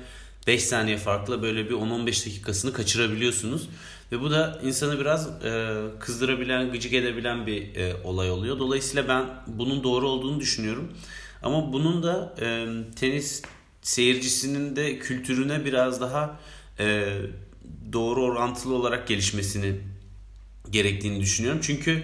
[0.47, 3.69] 5 saniye farklı böyle bir 10-15 dakikasını kaçırabiliyorsunuz.
[4.13, 8.59] Ve bu da insanı biraz e, kızdırabilen, gıcık edebilen bir e, olay oluyor.
[8.59, 10.93] Dolayısıyla ben bunun doğru olduğunu düşünüyorum.
[11.43, 12.67] Ama bunun da e,
[12.97, 13.43] tenis
[13.83, 16.41] seyircisinin de kültürüne biraz daha
[16.79, 17.19] e,
[17.93, 19.75] doğru orantılı olarak gelişmesini
[20.71, 21.61] gerektiğini düşünüyorum.
[21.63, 22.03] Çünkü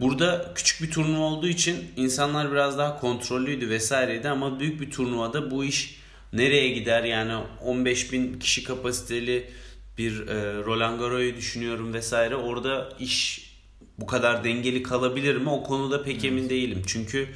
[0.00, 5.50] burada küçük bir turnuva olduğu için insanlar biraz daha kontrollüydü vesaireydi ama büyük bir turnuvada
[5.50, 9.50] bu iş nereye gider yani 15 bin kişi kapasiteli
[9.98, 12.36] bir e, Roland Garros'u düşünüyorum vesaire.
[12.36, 13.46] Orada iş
[13.98, 15.50] bu kadar dengeli kalabilir mi?
[15.50, 16.24] O konuda pek evet.
[16.24, 16.82] emin değilim.
[16.86, 17.28] Çünkü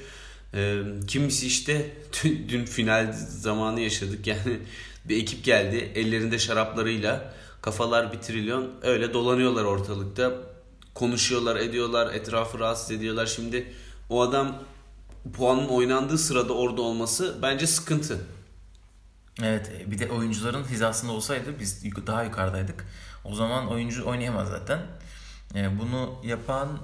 [0.54, 1.90] e, kimisi işte
[2.24, 4.26] dün final zamanı yaşadık.
[4.26, 4.58] Yani
[5.04, 10.32] bir ekip geldi ellerinde şaraplarıyla kafalar bir trilyon öyle dolanıyorlar ortalıkta.
[10.96, 13.26] Konuşuyorlar, ediyorlar, etrafı rahatsız ediyorlar.
[13.26, 13.72] Şimdi
[14.10, 14.62] o adam
[15.36, 18.18] puanın oynandığı sırada orada olması bence sıkıntı.
[19.42, 22.86] Evet bir de oyuncuların hizasında olsaydı biz daha yukarıdaydık.
[23.24, 24.80] O zaman oyuncu oynayamaz zaten.
[25.54, 26.78] E, bunu yapan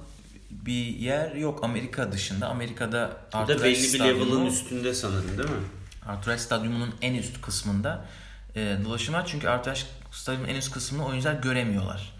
[0.51, 2.47] bir yer yok Amerika dışında.
[2.47, 5.65] Amerika'da Arthur da belli bir level'ın üstünde sanırım değil mi?
[6.05, 8.05] Arthur Ashe Stadyumu'nun en üst kısmında
[8.55, 9.25] e, dolaşım var.
[9.25, 12.12] Çünkü Arthur Ashe Stadyumu'nun en üst kısmını oyuncular göremiyorlar.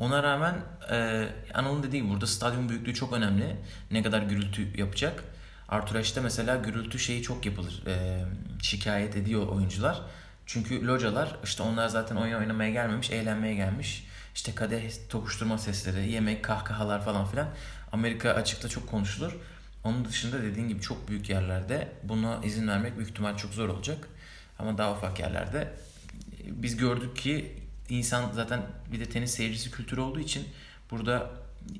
[0.00, 0.54] Ona rağmen
[0.90, 3.56] e, Anıl'ın dediği burada stadyum büyüklüğü çok önemli.
[3.90, 5.24] Ne kadar gürültü yapacak.
[5.68, 7.82] Arthur Ashe'de mesela gürültü şeyi çok yapılır.
[7.86, 8.24] E,
[8.62, 10.00] şikayet ediyor oyuncular.
[10.46, 14.06] Çünkü localar işte onlar zaten oyun oynamaya gelmemiş, eğlenmeye gelmiş.
[14.34, 17.48] İşte kadeh tokuşturma sesleri, yemek, kahkahalar falan filan.
[17.92, 19.36] Amerika açıkta çok konuşulur.
[19.84, 24.08] Onun dışında dediğin gibi çok büyük yerlerde buna izin vermek büyük ihtimal çok zor olacak.
[24.58, 25.72] Ama daha ufak yerlerde
[26.46, 30.48] biz gördük ki insan zaten bir de tenis seyircisi kültürü olduğu için
[30.90, 31.30] burada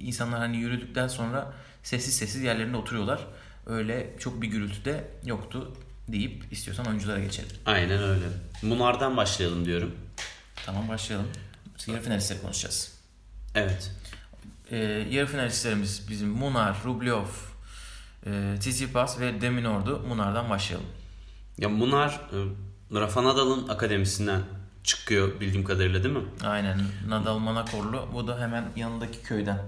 [0.00, 3.26] insanlar hani yürüdükten sonra sessiz sessiz yerlerinde oturuyorlar
[3.66, 5.72] öyle çok bir gürültü de yoktu
[6.08, 7.50] deyip istiyorsan oyunculara geçelim.
[7.66, 8.24] Aynen öyle.
[8.62, 9.94] Munar'dan başlayalım diyorum.
[10.66, 11.28] Tamam başlayalım.
[11.86, 12.92] Yarı finalistleri konuşacağız.
[13.54, 13.92] Evet.
[14.70, 14.76] Ee,
[15.10, 17.24] yarı finalistlerimiz bizim Munar, Rublev,
[18.26, 20.00] e, Tsitsipas ve Deminor'du.
[20.08, 20.88] Munar'dan başlayalım.
[21.58, 22.36] Ya Munar e,
[23.00, 24.42] Rafa Nadal'ın akademisinden
[24.84, 26.24] çıkıyor bildiğim kadarıyla değil mi?
[26.44, 26.80] Aynen.
[27.08, 28.08] Nadal Manakorlu.
[28.14, 29.58] Bu da hemen yanındaki köyden.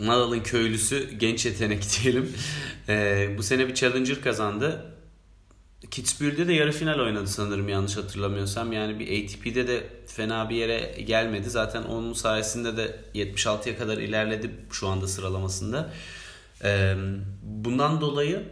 [0.00, 2.32] Nadal'ın köylüsü genç yetenek diyelim.
[2.88, 4.92] Ee, bu sene bir Challenger kazandı.
[5.90, 8.72] Kitzbühel'de de yarı final oynadı sanırım yanlış hatırlamıyorsam.
[8.72, 11.50] Yani bir ATP'de de fena bir yere gelmedi.
[11.50, 15.92] Zaten onun sayesinde de 76'ya kadar ilerledi şu anda sıralamasında.
[16.64, 16.94] Ee,
[17.42, 18.48] bundan dolayı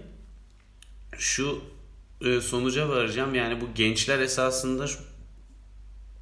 [1.18, 1.60] şu
[2.20, 3.34] e, sonuca varacağım.
[3.34, 4.86] Yani bu gençler esasında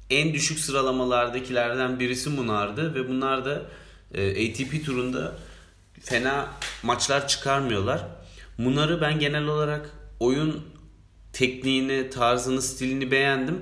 [0.09, 3.61] en düşük sıralamalardakilerden birisi Munar'dı ve bunlar da
[4.13, 5.35] e, ATP turunda
[6.01, 6.49] fena
[6.83, 8.07] maçlar çıkarmıyorlar.
[8.57, 9.89] Munar'ı ben genel olarak
[10.19, 10.63] oyun
[11.33, 13.61] tekniğini, tarzını, stilini beğendim.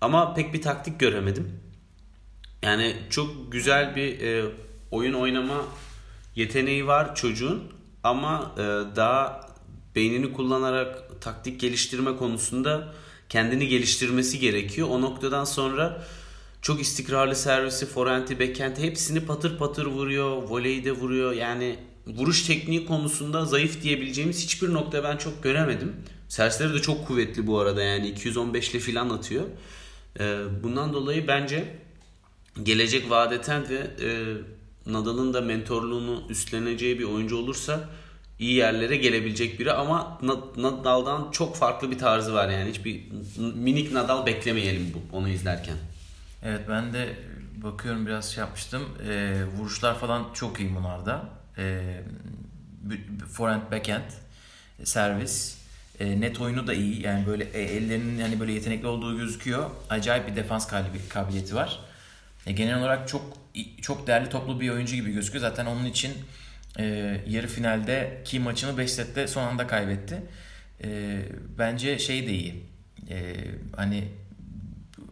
[0.00, 1.60] Ama pek bir taktik göremedim.
[2.62, 4.50] Yani çok güzel bir e,
[4.90, 5.64] oyun oynama
[6.34, 8.62] yeteneği var çocuğun ama e,
[8.96, 9.50] daha
[9.94, 12.94] beynini kullanarak taktik geliştirme konusunda
[13.28, 14.88] kendini geliştirmesi gerekiyor.
[14.90, 16.04] O noktadan sonra
[16.62, 20.42] çok istikrarlı servisi, forehand'i, backhand'i hepsini patır patır vuruyor.
[20.42, 21.32] Voleyi de vuruyor.
[21.32, 25.96] Yani vuruş tekniği konusunda zayıf diyebileceğimiz hiçbir nokta ben çok göremedim.
[26.28, 29.44] Servisleri de çok kuvvetli bu arada yani 215 ile filan atıyor.
[30.20, 31.78] Ee, bundan dolayı bence
[32.62, 34.10] gelecek vadeten ve e,
[34.86, 37.88] Nadal'ın da mentorluğunu üstleneceği bir oyuncu olursa
[38.38, 40.18] iyi yerlere gelebilecek biri ama
[40.56, 43.02] Nadal'dan çok farklı bir tarzı var yani hiçbir
[43.38, 45.76] minik Nadal beklemeyelim bu onu izlerken.
[46.42, 47.16] Evet ben de
[47.56, 48.82] bakıyorum biraz şey yapmıştım.
[49.08, 51.24] E, vuruşlar falan çok iyi bunlarda.
[51.58, 51.80] E,
[53.32, 54.10] forehand backhand
[54.84, 55.58] servis
[56.00, 57.02] e, net oyunu da iyi.
[57.02, 59.70] Yani böyle e, ellerinin hani böyle yetenekli olduğu gözüküyor.
[59.90, 60.68] Acayip bir defans
[61.08, 61.80] kabiliyeti var.
[62.46, 63.22] E, genel olarak çok
[63.82, 65.42] çok değerli toplu bir oyuncu gibi gözüküyor.
[65.42, 66.12] Zaten onun için
[66.78, 66.84] e,
[67.26, 70.22] yarı finalde ki maçını 5 sette son anda kaybetti.
[70.84, 71.18] E,
[71.58, 72.64] bence şey de iyi.
[73.10, 73.34] E,
[73.76, 74.04] hani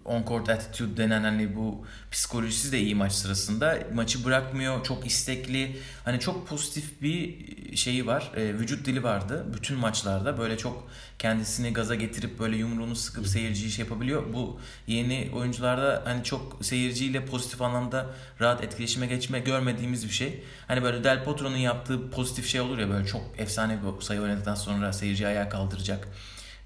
[0.05, 3.79] on court attitude denen hani bu psikolojisi de iyi maç sırasında.
[3.95, 5.77] Maçı bırakmıyor, çok istekli.
[6.05, 7.37] Hani çok pozitif bir
[7.77, 8.33] şeyi var.
[8.37, 10.39] E, vücut dili vardı bütün maçlarda.
[10.39, 10.89] Böyle çok
[11.19, 14.33] kendisini gaza getirip böyle yumruğunu sıkıp seyirciyi şey yapabiliyor.
[14.33, 18.07] Bu yeni oyuncularda hani çok seyirciyle pozitif anlamda
[18.41, 20.45] rahat etkileşime geçme görmediğimiz bir şey.
[20.69, 24.55] Hani böyle Del Potro'nun yaptığı pozitif şey olur ya böyle çok efsane bir sayı oynadıktan
[24.55, 26.09] sonra seyirci ayağa kaldıracak.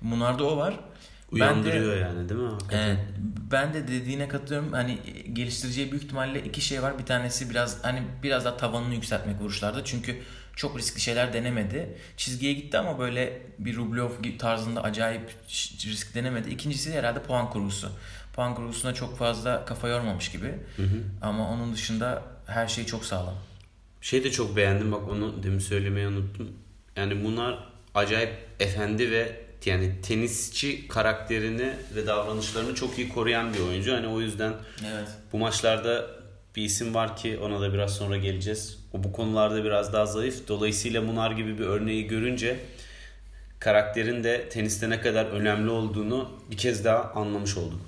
[0.03, 0.75] Bunlarda o var.
[1.33, 2.51] Uyandırıyor ben de, yani değil mi?
[2.73, 2.97] E,
[3.51, 4.73] ben de dediğine katılıyorum.
[4.73, 4.99] Hani
[5.33, 6.99] geliştireceği büyük ihtimalle iki şey var.
[6.99, 9.85] Bir tanesi biraz hani biraz daha tavanını yükseltmek vuruşlarda.
[9.85, 10.17] Çünkü
[10.57, 11.99] çok riskli şeyler denemedi.
[12.17, 15.35] Çizgiye gitti ama böyle bir Rublev tarzında acayip
[15.87, 16.51] risk denemedi.
[16.51, 17.89] İkincisi herhalde puan kurgusu.
[18.35, 20.55] Puan kurgusuna çok fazla kafa yormamış gibi.
[20.77, 21.03] Hı hı.
[21.23, 23.35] Ama onun dışında her şey çok sağlam.
[24.01, 26.49] Şey de çok beğendim bak onu demin söylemeyi unuttum.
[26.97, 33.95] Yani bunlar acayip efendi ve yani tenisçi karakterini ve davranışlarını çok iyi koruyan bir oyuncu.
[33.95, 35.09] Hani o yüzden evet.
[35.33, 36.07] bu maçlarda
[36.57, 38.79] bir isim var ki ona da biraz sonra geleceğiz.
[38.93, 40.49] O bu konularda biraz daha zayıf.
[40.49, 42.61] Dolayısıyla Munar gibi bir örneği görünce
[43.61, 47.81] karakterin de teniste ne kadar önemli olduğunu bir kez daha anlamış olduk.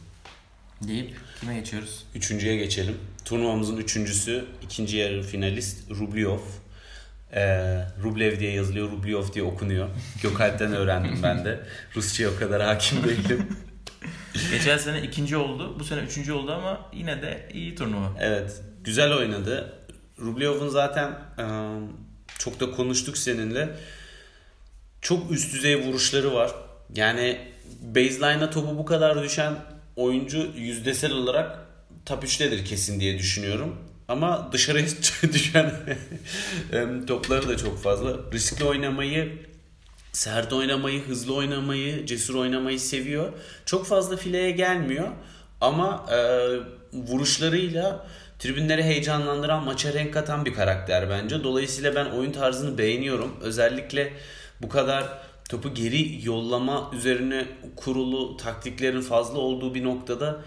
[0.82, 2.04] Deyip kime geçiyoruz?
[2.14, 2.96] Üçüncüye geçelim.
[3.24, 6.38] Turnuvamızın üçüncüsü, ikinci yarı finalist Rublev.
[7.34, 9.88] Ee, Rublev diye yazılıyor, Rublev diye okunuyor.
[10.22, 11.60] Gökalp'ten öğrendim ben de.
[11.96, 13.46] Rusça'ya o kadar hakim değilim.
[14.50, 18.12] Geçen sene ikinci oldu, bu sene üçüncü oldu ama yine de iyi turnuva.
[18.20, 19.74] Evet, güzel oynadı.
[20.20, 21.44] Rublev'in zaten e,
[22.38, 23.68] çok da konuştuk seninle.
[25.00, 26.50] Çok üst düzey vuruşları var.
[26.94, 27.38] Yani
[27.80, 29.54] baseline'a topu bu kadar düşen
[29.96, 31.58] oyuncu yüzdesel olarak
[32.06, 33.89] top 3'tedir kesin diye düşünüyorum.
[34.10, 34.86] Ama dışarıya
[35.32, 35.72] düşen
[37.06, 38.16] topları da çok fazla.
[38.32, 39.32] Riskli oynamayı,
[40.12, 43.32] sert oynamayı, hızlı oynamayı, cesur oynamayı seviyor.
[43.66, 45.08] Çok fazla fileye gelmiyor.
[45.60, 46.18] Ama e,
[46.92, 48.06] vuruşlarıyla
[48.38, 51.44] tribünleri heyecanlandıran, maça renk katan bir karakter bence.
[51.44, 53.36] Dolayısıyla ben oyun tarzını beğeniyorum.
[53.40, 54.12] Özellikle
[54.62, 55.04] bu kadar
[55.48, 57.46] topu geri yollama üzerine
[57.76, 60.40] kurulu taktiklerin fazla olduğu bir noktada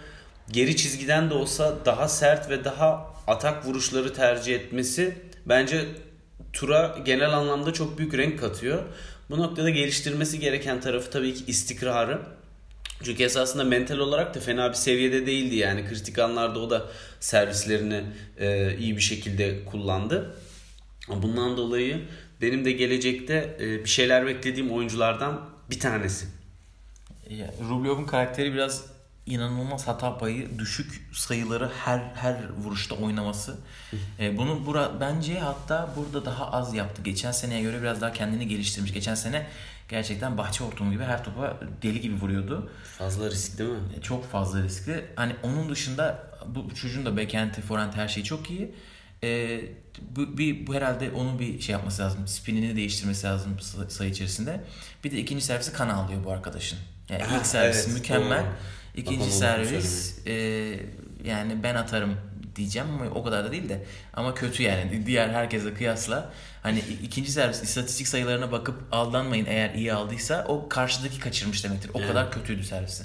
[0.50, 5.84] geri çizgiden de olsa daha sert ve daha atak vuruşları tercih etmesi bence
[6.52, 8.82] tura genel anlamda çok büyük renk katıyor.
[9.30, 12.22] Bu noktada geliştirmesi gereken tarafı tabii ki istikrarı.
[13.04, 16.86] Çünkü esasında mental olarak da fena bir seviyede değildi yani kritik anlarda o da
[17.20, 18.02] servislerini
[18.38, 20.36] e, iyi bir şekilde kullandı.
[21.08, 22.00] Bundan dolayı
[22.42, 26.26] benim de gelecekte e, bir şeyler beklediğim oyunculardan bir tanesi.
[27.70, 28.93] Rublev'in karakteri biraz
[29.26, 33.56] inanılmaz hata payı, düşük sayıları her her vuruşta oynaması.
[34.20, 37.02] e, bunu bura, bence hatta burada daha az yaptı.
[37.02, 38.92] Geçen seneye göre biraz daha kendini geliştirmiş.
[38.92, 39.46] Geçen sene
[39.88, 42.70] gerçekten bahçe ortamı gibi her topa deli gibi vuruyordu.
[42.98, 43.78] Fazla risk değil mi?
[43.98, 45.04] E, çok fazla riskli.
[45.16, 48.74] Hani onun dışında bu çocuğun da backhand'i, forehand her şeyi çok iyi.
[49.22, 49.60] E,
[50.16, 52.28] bu, bir, bu herhalde onun bir şey yapması lazım.
[52.28, 54.60] Spinini değiştirmesi lazım say- sayı içerisinde.
[55.04, 56.78] Bir de ikinci servisi kana alıyor bu arkadaşın.
[57.08, 58.40] Yani Ha, ilk servis evet, mükemmel.
[58.40, 58.52] doğru.
[58.96, 60.32] İkinci Bak onu servis e,
[61.24, 62.16] yani ben atarım
[62.56, 67.32] diyeceğim ama o kadar da değil de ama kötü yani diğer herkese kıyasla hani ikinci
[67.32, 71.90] servis istatistik sayılarına bakıp aldanmayın eğer iyi aldıysa o karşıdaki kaçırmış demektir.
[71.94, 72.08] O Evet.
[72.08, 73.04] kadar kötüydü servisi.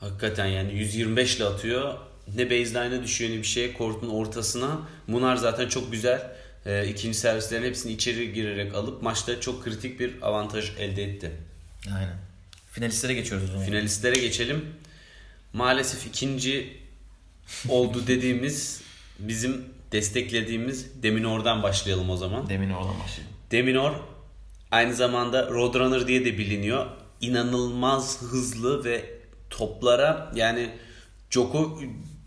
[0.00, 1.94] Hakikaten yani 125 ile atıyor.
[2.36, 3.72] Ne baseline'a düşüyor ne bir şey.
[3.72, 4.78] Kortun ortasına.
[5.06, 6.32] Munar zaten çok güzel.
[6.66, 11.30] Ee, ikinci servislerin hepsini içeri girerek alıp maçta çok kritik bir avantaj elde etti.
[11.96, 12.16] Aynen.
[12.72, 13.66] Finalistlere geçiyoruz o zaman.
[13.66, 14.64] Finalistlere geçelim.
[15.52, 16.76] Maalesef ikinci
[17.68, 18.82] oldu dediğimiz
[19.18, 22.48] bizim desteklediğimiz Deminor'dan başlayalım o zaman.
[22.48, 23.34] Demin oradan başlayalım.
[23.50, 23.92] Deminor
[24.70, 26.86] aynı zamanda Roadrunner diye de biliniyor.
[27.20, 29.04] İnanılmaz hızlı ve
[29.50, 30.70] toplara yani
[31.30, 31.80] Djoko,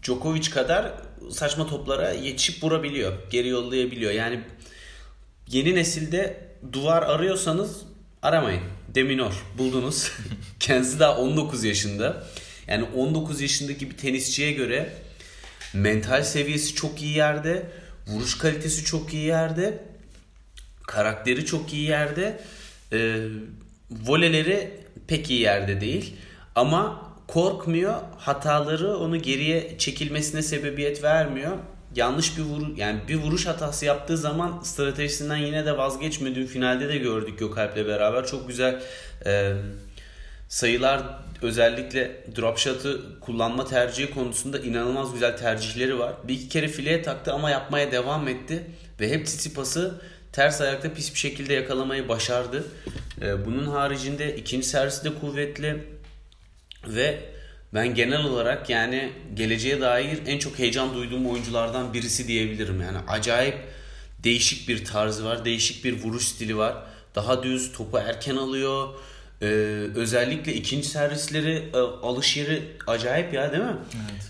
[0.03, 0.93] Djokovic kadar
[1.31, 3.13] saçma toplara yetişip vurabiliyor.
[3.29, 4.11] Geri yollayabiliyor.
[4.11, 4.39] Yani
[5.47, 7.81] yeni nesilde duvar arıyorsanız
[8.21, 8.61] aramayın.
[8.95, 10.11] Deminor buldunuz.
[10.59, 12.23] Kendisi daha 19 yaşında.
[12.71, 14.89] Yani 19 yaşındaki bir tenisçiye göre
[15.73, 17.63] mental seviyesi çok iyi yerde.
[18.07, 19.83] Vuruş kalitesi çok iyi yerde.
[20.87, 22.41] Karakteri çok iyi yerde.
[22.93, 23.17] E,
[23.91, 24.71] voleleri
[25.07, 26.15] pek iyi yerde değil.
[26.55, 27.95] Ama korkmuyor.
[28.17, 31.57] Hataları onu geriye çekilmesine sebebiyet vermiyor.
[31.95, 36.35] Yanlış bir vuruş yani bir vuruş hatası yaptığı zaman stratejisinden yine de vazgeçmiyor.
[36.35, 38.25] Dün finalde de gördük Gökalp'le beraber.
[38.25, 38.81] Çok güzel
[39.25, 39.53] e,
[40.51, 41.03] sayılar
[41.41, 46.13] özellikle drop shot'ı kullanma tercihi konusunda inanılmaz güzel tercihleri var.
[46.23, 48.63] Bir iki kere fileye taktı ama yapmaya devam etti.
[48.99, 52.67] Ve hep Tsitsipas'ı ters ayakta pis bir şekilde yakalamayı başardı.
[53.21, 55.83] Ee, bunun haricinde ikinci servisi de kuvvetli.
[56.87, 57.19] Ve
[57.73, 62.81] ben genel olarak yani geleceğe dair en çok heyecan duyduğum oyunculardan birisi diyebilirim.
[62.81, 63.57] Yani acayip
[64.23, 65.45] değişik bir tarzı var.
[65.45, 66.75] Değişik bir vuruş stili var.
[67.15, 68.89] Daha düz topu erken alıyor.
[69.41, 69.45] Ee,
[69.95, 73.77] özellikle ikinci servisleri e, alış yeri acayip ya değil mi?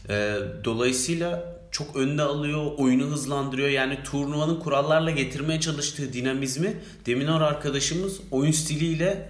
[0.10, 3.70] Ee, dolayısıyla çok önde alıyor, oyunu hızlandırıyor.
[3.70, 6.74] Yani turnuvanın kurallarla getirmeye çalıştığı dinamizmi
[7.06, 9.30] Deminor arkadaşımız oyun stiliyle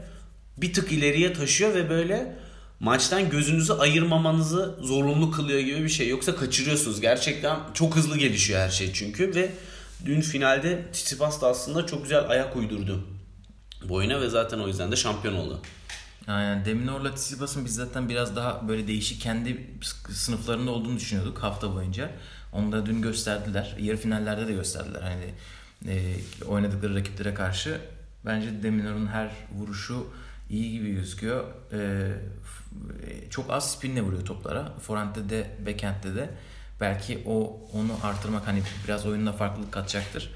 [0.57, 2.35] bir tık ileriye taşıyor ve böyle
[2.79, 6.07] maçtan gözünüzü ayırmamanızı zorunlu kılıyor gibi bir şey.
[6.07, 7.01] Yoksa kaçırıyorsunuz.
[7.01, 9.49] Gerçekten çok hızlı gelişiyor her şey çünkü ve
[10.05, 13.05] dün finalde Tsitsipas da aslında çok güzel ayak uydurdu
[13.89, 15.61] bu oyuna ve zaten o yüzden de şampiyon oldu.
[16.27, 19.67] Aynen Deminor'la Tsitsipas'ın biz zaten biraz daha böyle değişik kendi
[20.09, 22.11] sınıflarında olduğunu düşünüyorduk hafta boyunca.
[22.53, 23.75] Onu da dün gösterdiler.
[23.79, 25.01] Yarı finallerde de gösterdiler.
[25.01, 25.33] Hani
[25.93, 26.15] e,
[26.45, 27.81] oynadıkları rakiplere karşı.
[28.25, 30.07] Bence Deminor'un her vuruşu
[30.49, 31.43] iyi gibi gözüküyor.
[31.73, 31.77] E,
[32.43, 34.71] f- çok az spinle vuruyor toplara.
[34.81, 36.29] Forehand'de de backhand'de de.
[36.81, 40.31] Belki o onu artırmak hani biraz oyununa farklılık katacaktır.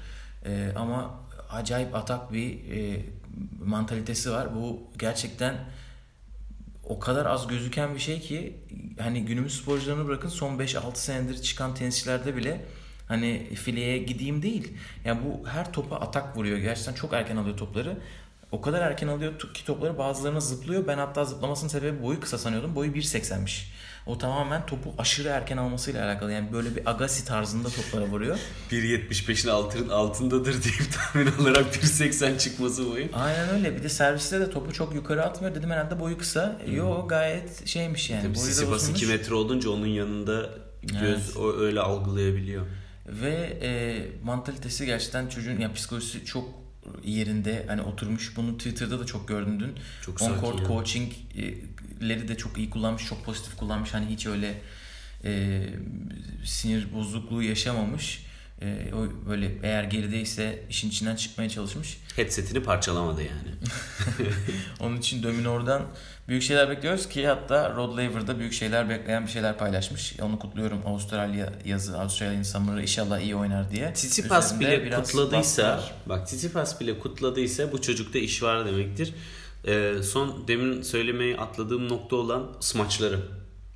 [0.46, 1.14] E, ama
[1.50, 3.02] acayip atak bir e,
[3.64, 4.54] mantalitesi var.
[4.54, 5.54] Bu gerçekten
[6.84, 8.56] o kadar az gözüken bir şey ki
[8.98, 12.64] hani günümüz sporcularını bırakın son 5-6 senedir çıkan tenisçilerde bile
[13.08, 14.72] hani fileye gideyim değil.
[15.04, 16.58] Yani bu her topa atak vuruyor.
[16.58, 17.98] Gerçekten çok erken alıyor topları.
[18.52, 20.86] O kadar erken alıyor ki topları bazılarına zıplıyor.
[20.86, 22.74] Ben hatta zıplamasının sebebi boyu kısa sanıyordum.
[22.74, 23.64] Boyu 1.80'miş.
[24.06, 26.32] O tamamen topu aşırı erken almasıyla alakalı.
[26.32, 28.38] Yani böyle bir Agassi tarzında toplara vuruyor.
[28.70, 33.06] 1.75'in altın, altındadır deyip tahmin olarak 1.80 çıkması boyu.
[33.12, 33.76] Aynen öyle.
[33.76, 35.54] Bir de serviste de topu çok yukarı atmıyor.
[35.54, 36.60] Dedim herhalde boyu kısa.
[36.66, 38.22] Yo gayet şeymiş yani.
[38.22, 38.88] Tabii uzunmuş.
[38.88, 40.50] 2 metre olunca onun yanında
[40.82, 41.36] göz Evet.
[41.36, 42.66] o öyle algılayabiliyor.
[43.06, 46.48] Ve e, mantalitesi gerçekten çocuğun yani psikolojisi çok
[47.04, 48.36] yerinde hani oturmuş.
[48.36, 49.72] Bunu Twitter'da da çok gördüm dün.
[50.02, 50.66] Çok On court ya.
[51.96, 53.94] Coaching'leri de çok iyi kullanmış, çok pozitif kullanmış.
[53.94, 54.54] Hani hiç öyle
[55.24, 55.62] e,
[56.44, 58.26] sinir bozukluğu yaşamamış.
[58.62, 61.98] E, o böyle eğer gerideyse işin içinden çıkmaya çalışmış.
[62.16, 63.54] Headsetini parçalamadı yani.
[64.80, 65.82] Onun için Dominor'dan
[66.28, 70.20] büyük şeyler bekliyoruz ki hatta Rod Laver'da büyük şeyler bekleyen bir şeyler paylaşmış.
[70.22, 73.92] Onu kutluyorum Avustralya yazı, Avustralya Summer'ı inşallah iyi oynar diye.
[73.92, 79.14] Tsitsipas bile kutladıysa, bak Tsitsipas bile kutladıysa bu çocukta iş var demektir.
[79.66, 83.18] Ee, son demin söylemeyi atladığım nokta olan smaçları.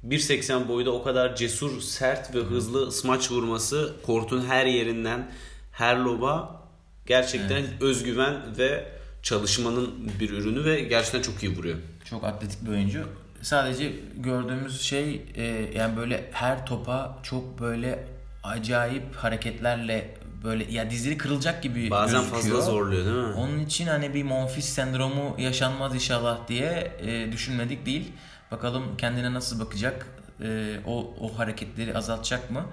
[0.08, 5.32] 1.80 boyda o kadar cesur, sert ve hızlı smaç vurması kortun her yerinden
[5.72, 6.62] her loba
[7.06, 8.88] gerçekten özgüven ve
[9.22, 11.78] çalışmanın bir ürünü ve gerçekten çok iyi vuruyor.
[12.04, 13.04] Çok atletik bir oyuncu.
[13.42, 18.04] Sadece gördüğümüz şey e, yani böyle her topa çok böyle
[18.42, 20.14] acayip hareketlerle
[20.44, 22.42] böyle ya dizleri kırılacak gibi Bazen gözüküyor.
[22.42, 23.34] fazla zorluyor değil mi?
[23.34, 28.12] Onun için hani bir Monfils sendromu yaşanmaz inşallah diye e, düşünmedik değil.
[28.50, 30.06] Bakalım kendine nasıl bakacak?
[30.42, 32.66] E, o o hareketleri azaltacak mı?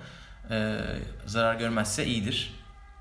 [0.51, 0.79] E,
[1.25, 2.53] zarar görmezse iyidir.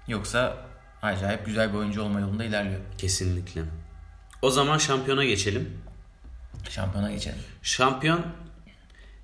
[0.08, 0.56] Yoksa
[1.02, 2.80] acayip güzel bir oyuncu olma yolunda ilerliyor.
[2.98, 3.62] Kesinlikle.
[4.42, 5.78] O zaman şampiyona geçelim.
[6.70, 7.38] Şampiyona geçelim.
[7.62, 8.26] Şampiyon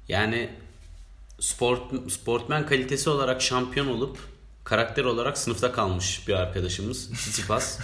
[0.09, 0.51] yani
[1.40, 4.32] sport sportmen kalitesi olarak şampiyon olup
[4.73, 7.79] karakter olarak sınıfta kalmış bir arkadaşımız Tsitsipas.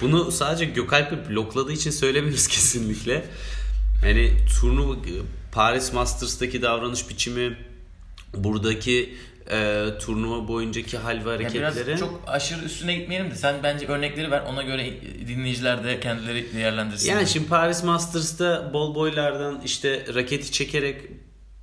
[0.00, 3.24] Bunu sadece Gökalp'i blokladığı için söylemiyoruz kesinlikle.
[4.06, 4.96] Yani turnuva
[5.52, 7.56] Paris Masters'taki davranış biçimi
[8.34, 9.14] buradaki
[9.50, 14.30] e, turnuva boyuncaki hal ve hareketleri biraz çok aşırı üstüne gitmeyelim de sen bence örnekleri
[14.30, 14.86] ver ona göre
[15.28, 17.10] dinleyiciler de kendileri değerlendirsin.
[17.10, 21.00] Yani şimdi Paris Masters'ta bol boylardan işte raketi çekerek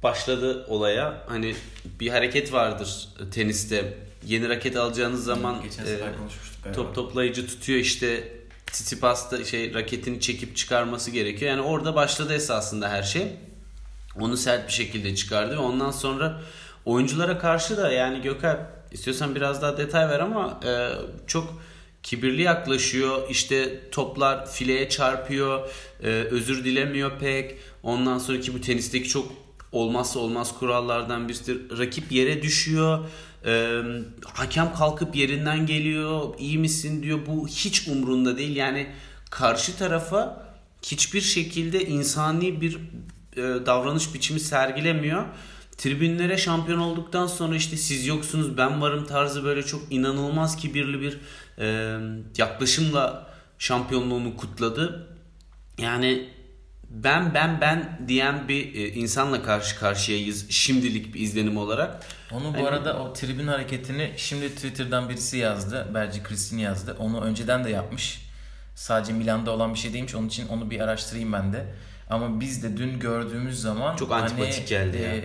[0.04, 1.26] başladı olaya.
[1.28, 1.56] Hani
[2.00, 4.07] bir hareket vardır teniste.
[4.28, 6.82] Yeni raket alacağınız zaman Geçen e, sefer konuşmuştuk galiba.
[6.82, 8.34] top toplayıcı tutuyor işte
[8.72, 11.52] Tsitsipas'ta şey raketini çekip çıkarması gerekiyor.
[11.52, 13.28] Yani orada başladı esasında her şey.
[14.20, 16.42] Onu sert bir şekilde çıkardı ve ondan sonra
[16.86, 18.58] oyunculara karşı da yani Gökhan
[18.92, 20.90] istiyorsan biraz daha detay ver ama e,
[21.28, 21.62] çok
[22.04, 23.30] kibirli yaklaşıyor.
[23.30, 25.70] İşte toplar fileye çarpıyor.
[26.04, 27.58] e, özür dilemiyor pek.
[27.84, 29.32] Ondan sonraki bu tenisteki çok
[29.72, 33.00] olmazsa olmaz kurallardan birisi rakip yere düşüyor.
[33.46, 33.82] E,
[34.34, 36.34] hakem kalkıp yerinden geliyor.
[36.40, 37.20] İyi misin diyor.
[37.26, 38.56] Bu hiç umrunda değil.
[38.56, 38.88] Yani
[39.30, 40.48] karşı tarafa
[40.82, 42.76] hiçbir şekilde insani bir
[43.38, 45.26] e, davranış biçimi sergilemiyor.
[45.78, 51.20] Tribünlere şampiyon olduktan sonra işte siz yoksunuz ben varım tarzı böyle çok inanılmaz kibirli bir
[51.60, 51.98] e,
[52.38, 53.28] yaklaşımla
[53.60, 55.08] şampiyonluğunu kutladı.
[55.78, 56.30] Yani
[57.04, 62.06] ben ben ben diyen bir e, insanla karşı karşıyayız şimdilik bir izlenim olarak.
[62.32, 65.88] Onu bu Hani- arada o tribün hareketini şimdi Twitter'dan birisi yazdı.
[65.94, 66.96] Berci Kristin yazdı.
[67.00, 68.22] Onu önceden de yapmış.
[68.76, 70.16] Sadece Milan'da olan bir şey değilmiş.
[70.16, 71.66] Onun için onu bir araştırayım ben de.
[72.10, 75.16] Ama biz de dün gördüğümüz zaman Çok antipatik geldi ya.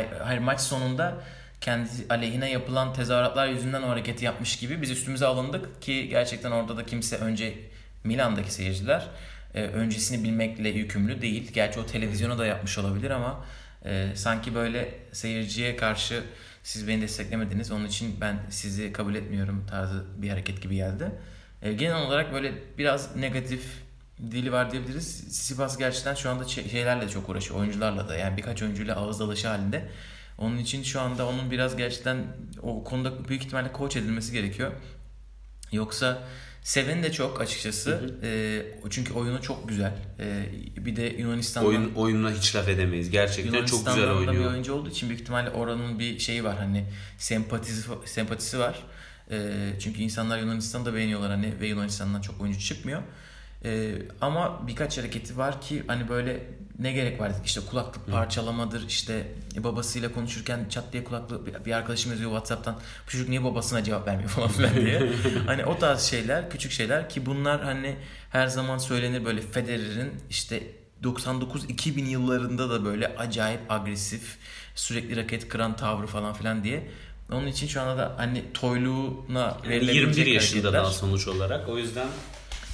[0.00, 1.14] e, hayır, maç sonunda
[1.60, 6.76] kendi aleyhine yapılan tezahüratlar yüzünden o hareketi yapmış gibi biz üstümüze alındık ki gerçekten orada
[6.76, 7.54] da kimse önce
[8.04, 9.06] Milan'daki seyirciler
[9.54, 11.52] e, öncesini bilmekle yükümlü değil.
[11.52, 13.44] Gerçi o televizyona da yapmış olabilir ama
[13.84, 16.22] e, sanki böyle seyirciye karşı
[16.62, 21.10] siz beni desteklemediniz onun için ben sizi kabul etmiyorum tarzı bir hareket gibi geldi.
[21.62, 23.62] E, genel olarak böyle biraz negatif
[24.30, 25.36] dili var diyebiliriz.
[25.36, 27.60] Sipas gerçekten şu anda şey- şeylerle çok uğraşıyor.
[27.60, 29.88] Oyuncularla da yani birkaç oyuncuyla ağız dalaşı halinde.
[30.38, 32.26] Onun için şu anda onun biraz gerçekten
[32.62, 34.72] o konuda büyük ihtimalle koç edilmesi gerekiyor.
[35.72, 36.22] Yoksa
[36.62, 38.14] Seven de çok açıkçası.
[38.22, 39.92] Ee, çünkü oyunu çok güzel.
[40.20, 40.44] Ee,
[40.76, 43.10] bir de Yunanistan'dan Oyun oyununa hiç laf edemeyiz.
[43.10, 44.50] Gerçekten çok güzel da bir oynuyor.
[44.52, 46.84] oyuncu olduğu için büyük ihtimalle oranın bir şeyi var hani
[47.18, 48.82] sempatisi sempatisi var.
[49.30, 53.02] Ee, çünkü insanlar Yunanistan'ı da beğeniyorlar hani ve Yunanistan'dan çok oyuncu çıkmıyor.
[53.64, 56.46] Ee, ama birkaç hareketi var ki hani böyle
[56.80, 62.30] ne gerek var işte kulaklık parçalamadır işte babasıyla konuşurken çat diye kulaklık bir- arkadaşım yazıyor
[62.30, 62.76] Whatsapp'tan
[63.06, 65.12] bu çocuk niye babasına cevap vermiyor falan filan diye.
[65.46, 67.96] hani o tarz şeyler küçük şeyler ki bunlar hani
[68.30, 70.62] her zaman söylenir böyle Federer'in işte
[71.02, 74.36] 99-2000 yıllarında da böyle acayip agresif
[74.74, 76.90] sürekli raket kıran tavrı falan filan diye.
[77.32, 81.68] Onun için şu anda da hani toyluğuna Yani verilebilecek 21 yaşında daha sonuç olarak.
[81.68, 82.06] O yüzden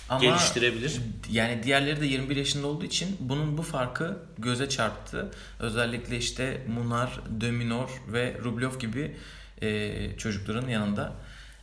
[0.08, 0.92] Ama geliştirebilir.
[1.30, 5.30] yani diğerleri de 21 yaşında olduğu için bunun bu farkı göze çarptı.
[5.60, 9.16] Özellikle işte Munar, Dominor ve Rublev gibi
[9.62, 11.12] e, çocukların yanında.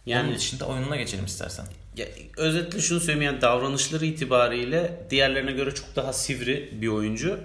[0.06, 1.66] Yani- Onun dışında oyununa geçelim istersen.
[1.98, 2.06] Ya,
[2.38, 7.40] özetle şunu söyleyeyim yani davranışları itibariyle diğerlerine göre çok daha sivri bir oyuncu.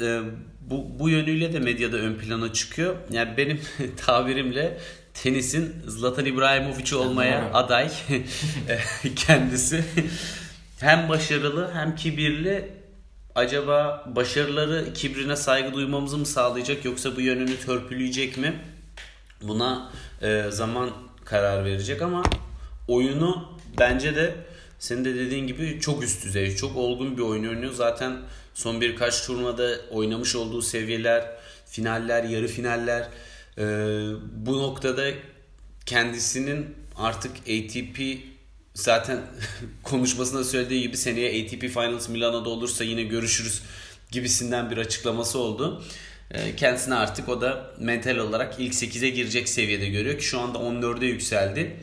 [0.00, 0.20] Ee,
[0.60, 2.96] bu, bu yönüyle de medyada ön plana çıkıyor.
[3.10, 3.60] Yani benim
[4.06, 4.78] tabirimle
[5.22, 7.90] tenisin Zlatan İbrahimovic olmaya aday
[9.16, 9.84] kendisi.
[10.80, 12.72] hem başarılı hem kibirli.
[13.34, 18.60] Acaba başarıları kibrine saygı duymamızı mı sağlayacak yoksa bu yönünü törpüleyecek mi?
[19.42, 19.92] Buna
[20.22, 20.90] e, zaman
[21.24, 22.22] karar verecek ama
[22.88, 24.34] oyunu bence de
[24.78, 27.72] senin de dediğin gibi çok üst düzey, çok olgun bir oyun oynuyor.
[27.72, 28.16] Zaten
[28.54, 31.24] son birkaç turnuvada oynamış olduğu seviyeler,
[31.66, 33.08] finaller, yarı finaller
[33.58, 33.62] e,
[34.32, 35.10] bu noktada
[35.86, 37.98] kendisinin artık ATP
[38.74, 39.20] zaten
[39.82, 43.62] konuşmasında söylediği gibi seneye ATP Finals Milano'da olursa yine görüşürüz
[44.10, 45.82] gibisinden bir açıklaması oldu.
[46.30, 50.58] E, Kendisini artık o da mental olarak ilk 8'e girecek seviyede görüyor ki şu anda
[50.58, 51.76] 14'e yükseldi.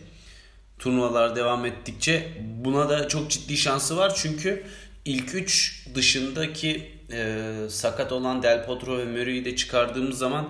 [0.79, 4.63] Turnuvalar devam ettikçe buna da çok ciddi şansı var çünkü
[5.05, 10.49] ilk 3 dışındaki e, sakat olan Del Potro ve Murray'i de çıkardığımız zaman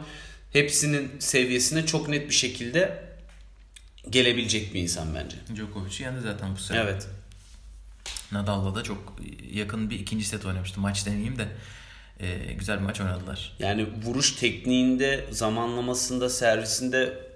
[0.54, 3.04] hepsinin seviyesine çok net bir şekilde
[4.10, 5.38] gelebilecek bir insan bence.
[5.56, 6.80] Djokovic'i yendi zaten bu sene.
[6.80, 7.08] Evet.
[8.32, 9.16] Nadal'la da çok
[9.52, 10.80] yakın bir ikinci set oynamıştı.
[10.80, 11.48] Maç demeyeyim de
[12.20, 13.56] e, güzel bir maç oynadılar.
[13.60, 17.28] Yani vuruş tekniğinde, zamanlamasında, servisinde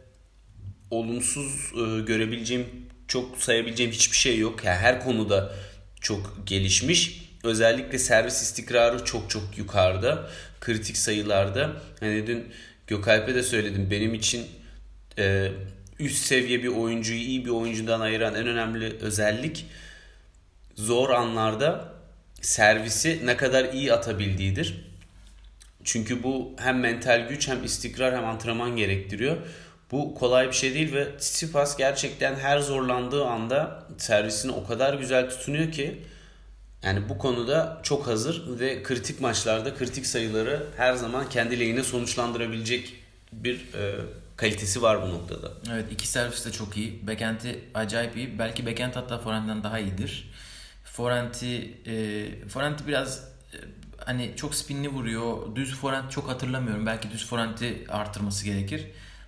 [0.91, 2.67] olumsuz e, görebileceğim,
[3.07, 4.63] çok sayabileceğim hiçbir şey yok.
[4.63, 5.53] Yani her konuda
[6.01, 7.27] çok gelişmiş.
[7.43, 10.29] Özellikle servis istikrarı çok çok yukarıda.
[10.61, 11.81] Kritik sayılarda.
[11.99, 12.53] Hani dün
[12.87, 13.87] Gökalp'e de söyledim.
[13.91, 14.47] Benim için
[15.17, 15.51] e,
[15.99, 19.65] üst seviye bir oyuncuyu iyi bir oyuncudan ayıran en önemli özellik
[20.75, 21.93] zor anlarda
[22.41, 24.87] servisi ne kadar iyi atabildiğidir.
[25.83, 29.37] Çünkü bu hem mental güç hem istikrar hem antrenman gerektiriyor.
[29.91, 35.29] Bu kolay bir şey değil ve Tsitsipas gerçekten her zorlandığı anda servisini o kadar güzel
[35.29, 36.01] tutunuyor ki
[36.87, 42.93] yani bu konuda çok hazır ve kritik maçlarda kritik sayıları her zaman kendi lehine sonuçlandırabilecek
[43.31, 43.95] bir e,
[44.37, 45.51] kalitesi var bu noktada.
[45.73, 47.07] Evet iki servis de çok iyi.
[47.07, 48.39] Backend'i acayip iyi.
[48.39, 50.31] Belki backend hatta forehand'den daha iyidir.
[50.83, 53.17] Forehand'i e, forehand'i biraz
[53.53, 53.57] e,
[53.97, 55.55] hani çok spinli vuruyor.
[55.55, 56.85] Düz forehand çok hatırlamıyorum.
[56.85, 58.85] Belki düz forehand'i artırması gerekir.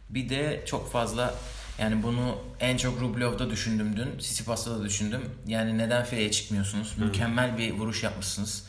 [0.10, 1.36] Bir de çok fazla
[1.82, 4.20] yani bunu en çok Rublev'da düşündüm dün.
[4.20, 5.22] Sisipas'ta da düşündüm.
[5.48, 6.98] Yani neden fileye çıkmıyorsunuz?
[6.98, 7.06] Hı.
[7.06, 8.66] Mükemmel bir vuruş yapmışsınız.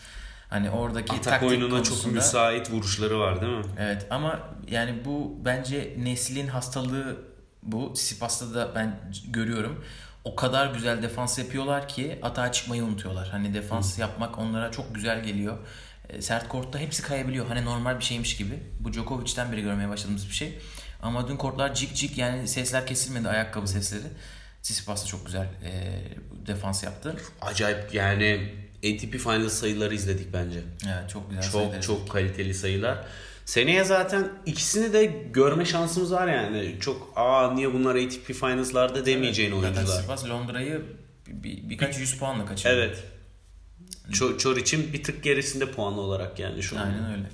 [0.50, 3.64] Hani oradaki Atak taktik oyununa konusunda, çok müsait vuruşları var değil mi?
[3.78, 4.40] Evet ama
[4.70, 7.16] yani bu bence neslin hastalığı
[7.62, 7.92] bu.
[7.96, 9.84] Sipas'ta da ben görüyorum.
[10.24, 13.28] O kadar güzel defans yapıyorlar ki atağa çıkmayı unutuyorlar.
[13.28, 14.00] Hani defans Hı.
[14.00, 15.58] yapmak onlara çok güzel geliyor.
[16.08, 17.46] E, sert kortta hepsi kayabiliyor.
[17.46, 18.58] Hani normal bir şeymiş gibi.
[18.80, 20.58] Bu Djokovic'ten beri görmeye başladığımız bir şey.
[21.02, 24.02] Ama dün kortlar cik cik yani sesler kesilmedi ayakkabı sesleri.
[24.62, 26.00] Tsitsipas da çok güzel e,
[26.46, 27.16] defans yaptı.
[27.40, 30.60] Acayip yani ATP Final sayıları izledik bence.
[30.86, 31.82] Evet çok güzel çok, sayılar.
[31.82, 33.04] Çok çok kaliteli sayılar.
[33.44, 36.76] Seneye zaten ikisini de görme şansımız var yani.
[36.80, 39.86] Çok aa niye bunlar ATP Finals'larda demeyeceğin evet, oyuncular.
[39.86, 40.82] Tsitsipas Londra'yı
[41.26, 42.74] bir, birkaç yüz puanla kaçırdı.
[42.74, 43.04] Evet.
[44.12, 46.86] Çor, Çor için bir tık gerisinde puanlı olarak yani şu an.
[46.86, 47.30] Aynen öyle.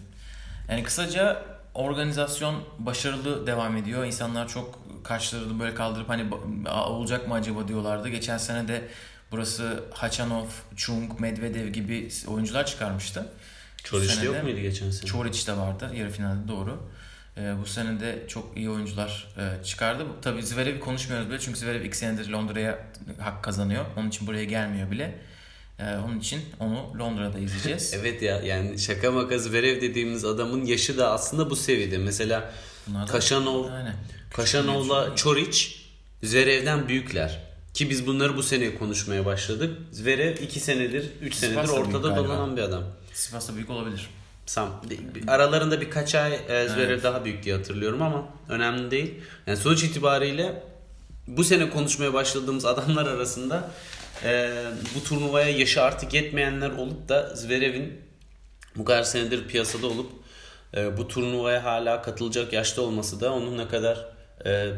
[0.68, 1.42] Yani kısaca
[1.76, 4.04] organizasyon başarılı devam ediyor.
[4.04, 6.26] İnsanlar çok kaşlarını böyle kaldırıp hani
[6.70, 8.08] olacak mı acaba diyorlardı.
[8.08, 8.88] Geçen sene de
[9.30, 10.46] burası Hachanov,
[10.76, 13.32] Chung, Medvedev gibi oyuncular çıkarmıştı.
[13.84, 15.10] Çoric yok muydu geçen sene?
[15.10, 16.82] Çoric de vardı yarı finalde doğru.
[17.36, 20.06] Ee, bu sene de çok iyi oyuncular e, çıkardı.
[20.22, 22.78] Tabii Zverev'i konuşmuyoruz bile çünkü Zverev iki senedir Londra'ya
[23.20, 23.84] hak kazanıyor.
[23.96, 25.18] Onun için buraya gelmiyor bile.
[25.78, 27.94] Ee, onun için onu Londra'da izleyeceğiz.
[28.00, 31.98] evet ya yani şaka maka Zverev dediğimiz adamın yaşı da aslında bu seviyede.
[31.98, 32.52] Mesela
[32.86, 33.68] Bunlar Kaşanov,
[34.30, 35.68] Kaşanov'la Çoric
[36.22, 37.46] Zverev'den büyükler.
[37.74, 39.78] Ki biz bunları bu sene konuşmaya başladık.
[39.92, 42.82] Zverev 2 senedir, 3 senedir ortada dolanan bir adam.
[43.12, 44.10] Sivas'ta büyük olabilir.
[44.46, 44.82] Sam,
[45.26, 47.02] aralarında birkaç ay e, Zverev evet.
[47.02, 49.14] daha büyük diye hatırlıyorum ama önemli değil.
[49.46, 50.62] Yani sonuç itibariyle
[51.26, 53.70] bu sene konuşmaya başladığımız adamlar arasında
[54.24, 54.50] e,
[54.94, 58.00] bu turnuvaya yaşı artık yetmeyenler olup da Zverev'in
[58.76, 60.12] bu kadar senedir piyasada olup
[60.76, 64.08] e, bu turnuvaya hala katılacak yaşta olması da onun ne kadar
[64.46, 64.70] e,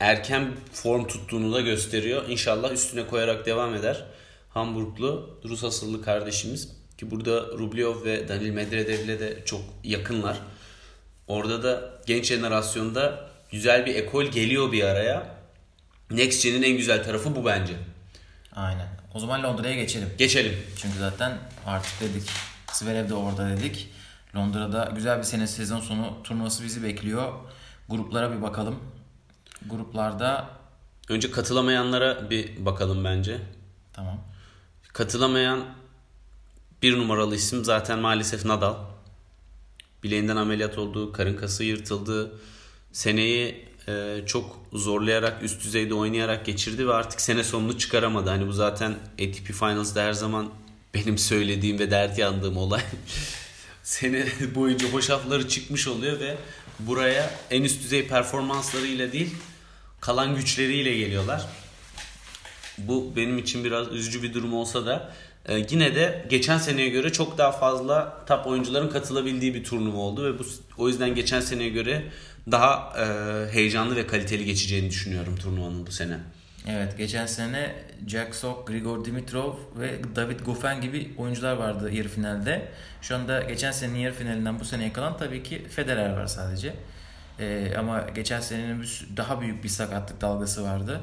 [0.00, 2.28] erken form tuttuğunu da gösteriyor.
[2.28, 4.04] İnşallah üstüne koyarak devam eder.
[4.50, 6.68] Hamburglu Rus asıllı kardeşimiz
[6.98, 10.40] ki burada Rublev ve Danil Medvedev'le de çok yakınlar.
[11.26, 15.40] Orada da genç jenerasyonda güzel bir ekol geliyor bir araya.
[16.10, 17.72] Next Gen'in en güzel tarafı bu bence.
[18.60, 18.88] Aynen.
[19.14, 20.08] O zaman Londra'ya geçelim.
[20.18, 20.56] Geçelim.
[20.76, 22.30] Çünkü zaten artık dedik.
[22.72, 23.90] Zverev de orada dedik.
[24.36, 27.32] Londra'da güzel bir sene sezon sonu turnuvası bizi bekliyor.
[27.88, 28.78] Gruplara bir bakalım.
[29.66, 30.48] Gruplarda
[31.08, 33.38] önce katılamayanlara bir bakalım bence.
[33.92, 34.20] Tamam.
[34.92, 35.64] Katılamayan
[36.82, 38.76] bir numaralı isim zaten maalesef Nadal.
[40.02, 42.32] Bileğinden ameliyat oldu, karın kası yırtıldı.
[42.92, 43.69] Seneyi
[44.26, 48.30] çok zorlayarak üst düzeyde oynayarak geçirdi ve artık sene sonunu çıkaramadı.
[48.30, 50.50] Hani bu zaten ATP Finals'da her zaman
[50.94, 52.82] benim söylediğim ve dert yandığım olay.
[53.82, 56.36] sene boyunca hoşafları çıkmış oluyor ve
[56.78, 59.34] buraya en üst düzey performanslarıyla değil
[60.00, 61.46] kalan güçleriyle geliyorlar.
[62.78, 65.12] Bu benim için biraz üzücü bir durum olsa da
[65.48, 70.24] e, yine de geçen seneye göre çok daha fazla top oyuncuların katılabildiği bir turnuva oldu
[70.24, 70.42] ve bu
[70.78, 72.02] o yüzden geçen seneye göre
[72.50, 73.04] daha e,
[73.52, 76.18] heyecanlı ve kaliteli geçeceğini düşünüyorum turnuvanın bu sene.
[76.68, 77.74] Evet geçen sene
[78.06, 82.68] Jack Sock, Grigor Dimitrov ve David Goffin gibi oyuncular vardı yarı finalde.
[83.02, 86.74] Şu anda geçen senenin yarı finalinden bu seneye kalan tabii ki Federer var sadece.
[87.38, 88.86] Ee, ama geçen senenin
[89.16, 91.00] daha büyük bir sakatlık dalgası vardı.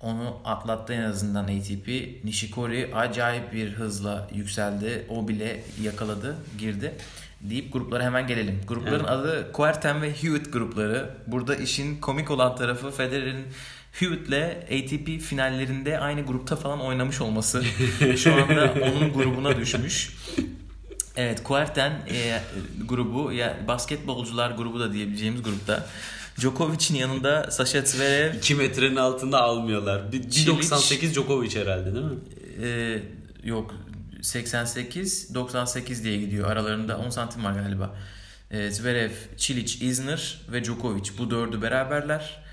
[0.00, 1.88] Onu atlattı en azından ATP.
[2.24, 5.06] Nishikori acayip bir hızla yükseldi.
[5.08, 6.94] O bile yakaladı, girdi
[7.40, 8.60] deyip gruplara hemen gelelim.
[8.68, 9.10] Grupların evet.
[9.10, 11.10] adı Kuerten ve Hewitt grupları.
[11.26, 13.46] Burada işin komik olan tarafı Federer'in
[13.92, 17.62] Hewitt'le ATP finallerinde aynı grupta falan oynamış olması.
[18.16, 20.16] Şu anda onun grubuna düşmüş.
[21.16, 22.40] Evet Kuerten e,
[22.88, 25.86] grubu ya basketbolcular grubu da diyebileceğimiz grupta.
[26.40, 30.12] Djokovic'in yanında Sasha Zverev 2 metrenin altında almıyorlar.
[30.12, 30.64] Bir- Çiliç.
[30.64, 32.18] 1.98 Djokovic herhalde değil mi?
[32.62, 33.02] e,
[33.44, 33.74] yok
[34.22, 36.50] 88 98 diye gidiyor.
[36.50, 37.96] Aralarında 10 santim var galiba.
[38.50, 42.44] E, Zverev, Çiliç, Isner ve Djokovic bu dördü beraberler.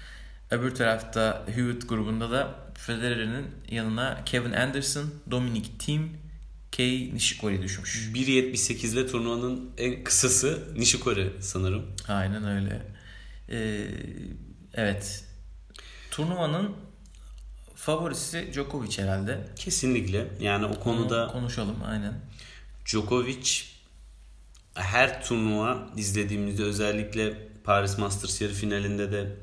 [0.51, 6.09] Öbür tarafta Hewitt grubunda da Federer'in yanına Kevin Anderson, Dominic Thiem,
[6.71, 8.09] Kei Nishikori düşmüş.
[8.13, 11.85] 1.78 ile turnuvanın en kısası Nishikori sanırım.
[12.07, 12.81] Aynen öyle.
[13.49, 13.87] Ee,
[14.73, 15.23] evet.
[16.11, 16.75] Turnuvanın
[17.87, 19.39] favorisi Djokovic herhalde.
[19.55, 20.27] Kesinlikle.
[20.39, 22.13] Yani o Onu konuda konuşalım aynen.
[22.85, 23.63] Djokovic
[24.73, 29.35] her turnuva izlediğimizde özellikle Paris Masters yarı finalinde de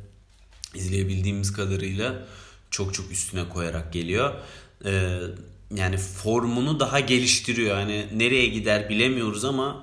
[0.74, 2.14] izleyebildiğimiz kadarıyla
[2.70, 4.34] çok çok üstüne koyarak geliyor.
[4.84, 5.20] Ee,
[5.74, 7.78] yani formunu daha geliştiriyor.
[7.78, 9.82] Yani nereye gider bilemiyoruz ama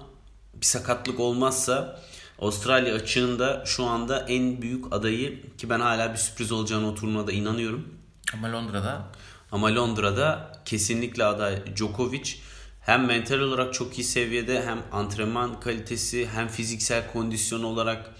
[0.53, 2.01] bir sakatlık olmazsa
[2.39, 7.32] Avustralya açığında şu anda en büyük adayı ki ben hala bir sürpriz olacağını o turnuvada
[7.32, 8.01] inanıyorum.
[8.34, 9.07] Ama Londra'da
[9.51, 12.36] Ama Londra'da kesinlikle aday Djokovic
[12.82, 18.11] hem mental olarak çok iyi seviyede hem antrenman kalitesi hem fiziksel kondisyon olarak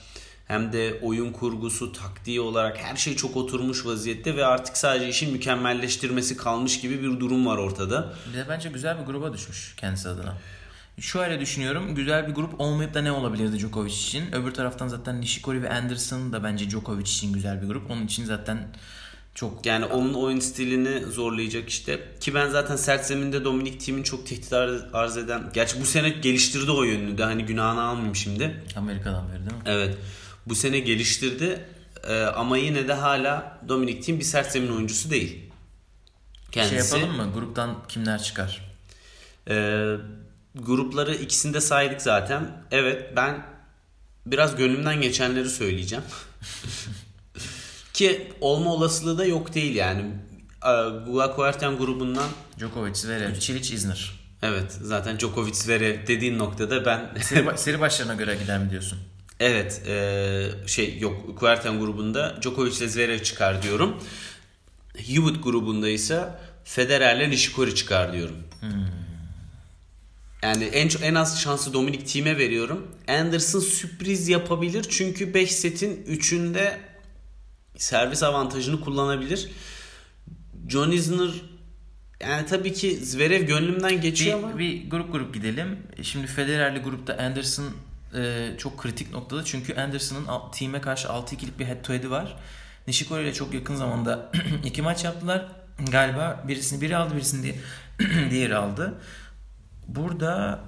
[0.47, 5.32] hem de oyun kurgusu, taktiği olarak her şey çok oturmuş vaziyette ve artık sadece işin
[5.32, 8.14] mükemmelleştirmesi kalmış gibi bir durum var ortada.
[8.34, 10.38] bir de bence güzel bir gruba düşmüş kendisi adına.
[10.99, 11.95] Şöyle düşünüyorum.
[11.95, 14.32] Güzel bir grup olmayıp da ne olabilirdi Djokovic için?
[14.32, 17.91] Öbür taraftan zaten Nishikori ve Anderson da bence Djokovic için güzel bir grup.
[17.91, 18.68] Onun için zaten
[19.36, 22.00] çok Yani onun oyun stilini zorlayacak işte.
[22.20, 25.50] Ki ben zaten sert zeminde Dominic Thiem'in çok tehdit ar- arz eden...
[25.54, 28.64] Gerçi bu sene geliştirdi o yönünü de hani günahını almayayım şimdi.
[28.76, 29.64] Amerika'dan beri değil mi?
[29.66, 29.98] Evet.
[30.46, 31.66] Bu sene geliştirdi
[32.08, 35.40] Ee, ama yine de hala Dominic Thiem bir sert zemin oyuncusu değil.
[36.52, 37.34] Kendisi Şey yapalım mı?
[37.34, 38.62] Gruptan kimler çıkar?
[39.50, 39.96] Ee,
[40.56, 42.64] grupları ikisinde saydık zaten.
[42.72, 43.46] Evet ben
[44.26, 46.04] biraz gönlümden geçenleri söyleyeceğim.
[47.94, 50.06] Ki olma olasılığı da yok değil yani.
[51.08, 52.30] Guakuerten grubundan
[52.60, 54.12] Djokovic, Zverev, Çiliç, Isner.
[54.42, 59.00] evet zaten Djokovic Zverev dediğin noktada ben Seri, seri başlarına göre gider mi diyorsun?
[59.39, 63.98] Evet e, şey yok Kuerten grubunda Djokovic ile Zverev çıkar diyorum.
[64.98, 66.30] Hewitt grubunda ise
[66.64, 68.36] Federer'le Nishikori çıkar diyorum.
[70.44, 72.88] Yani en en az şansı Dominic Thiem'e veriyorum.
[73.08, 76.78] Anderson sürpriz yapabilir çünkü 5 setin 3'ünde
[77.82, 79.52] servis avantajını kullanabilir.
[80.68, 81.30] John Isner
[82.20, 85.80] yani tabii ki Zverev gönlümden geçiyor Bir, ama bir grup grup gidelim.
[86.02, 87.66] Şimdi Federer'li grupta Anderson
[88.16, 89.46] e, çok kritik noktada.
[89.46, 92.36] Çünkü Anderson'ın team'e karşı 6-2'lik bir head to head'i var.
[92.88, 94.32] Nishikori ile çok yakın zamanda
[94.66, 95.46] iki maç yaptılar.
[95.92, 97.60] Galiba birisini biri aldı birisini di-
[98.32, 98.94] diğeri aldı.
[99.88, 100.60] Burada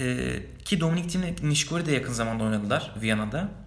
[0.00, 3.61] e, ki Dominic Thiem'le Nishikori de yakın zamanda oynadılar Viyana'da.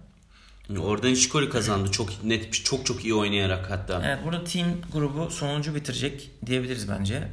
[0.78, 1.90] Orada Nishikori kazandı.
[1.90, 4.02] Çok net çok çok iyi oynayarak hatta.
[4.06, 7.28] Evet burada team grubu sonuncu bitirecek diyebiliriz bence.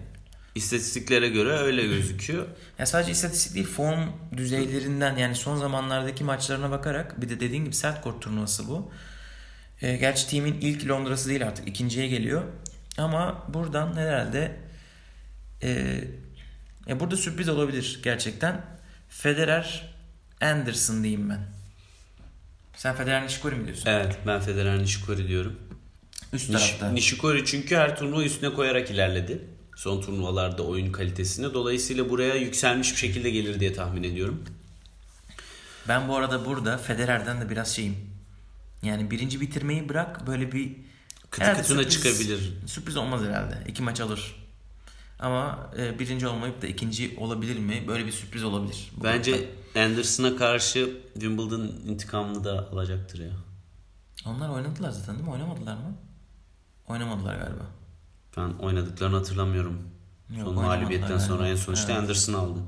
[0.55, 2.47] İstatistiklere göre öyle gözüküyor.
[2.79, 3.99] Ya sadece istatistik değil form
[4.37, 8.91] düzeylerinden yani son zamanlardaki maçlarına bakarak bir de dediğin gibi sert kort turnuvası bu.
[9.81, 12.43] E, gerçi team'in ilk Londra'sı değil artık ikinciye geliyor.
[12.97, 14.59] Ama buradan herhalde
[15.63, 16.01] e,
[16.87, 18.61] ya burada sürpriz olabilir gerçekten.
[19.09, 19.95] Federer
[20.41, 21.62] Anderson diyeyim ben.
[22.75, 23.89] Sen Federer Nishikori mi diyorsun?
[23.89, 25.55] Evet ben Federer Nishikori diyorum.
[26.33, 26.89] Üst Nish- tarafta.
[26.91, 29.41] Nishikori çünkü her turnuva üstüne koyarak ilerledi.
[29.75, 31.53] Son turnuvalarda oyun kalitesine.
[31.53, 34.43] Dolayısıyla buraya yükselmiş bir şekilde gelir diye tahmin ediyorum.
[35.87, 37.95] Ben bu arada burada Federer'den de biraz şeyim.
[38.83, 40.71] Yani birinci bitirmeyi bırak böyle bir
[41.29, 42.53] Kıtı Herhalde kıtına sürpriz- çıkabilir.
[42.67, 43.57] Sürpriz olmaz herhalde.
[43.67, 44.35] İki maç alır.
[45.19, 47.83] Ama e, birinci olmayıp da ikinci olabilir mi?
[47.87, 48.91] Böyle bir sürpriz olabilir.
[49.03, 49.49] Bence.
[49.75, 53.31] Anderson'a karşı Wimbledon intikamını da alacaktır ya.
[54.25, 55.33] Onlar oynadılar zaten değil mi?
[55.33, 55.95] Oynamadılar mı?
[56.87, 57.65] Oynamadılar galiba.
[58.37, 59.81] Ben oynadıklarını hatırlamıyorum.
[60.37, 61.51] Yok, Son mağlubiyetten sonra galiba.
[61.51, 62.01] en son işte Evet.
[62.01, 62.59] Anderson aldı.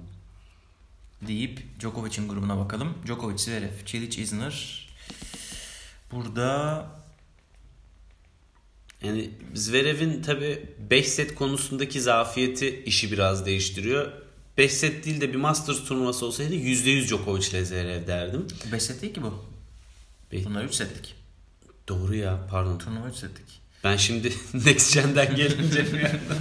[1.28, 2.93] Deyip Djokovic'in grubuna bakalım.
[3.06, 4.89] Djokovic, Zverev, Çiliç, Isner.
[6.12, 6.86] Burada
[9.04, 14.12] Yani Zverev'in tabi 5 set konusundaki zafiyeti işi biraz değiştiriyor.
[14.58, 18.48] 5 set değil de bir Masters turnuvası olsaydı %100 Djokovic ile Zverev derdim.
[18.72, 19.46] 5 set değil ki bu.
[20.32, 21.16] Be- Bunlar 3 setlik.
[21.88, 22.78] Doğru ya pardon.
[22.78, 23.46] Turnuva 3 setlik.
[23.84, 24.34] Ben şimdi
[24.66, 26.38] Next Gen'den gelince bir yandan.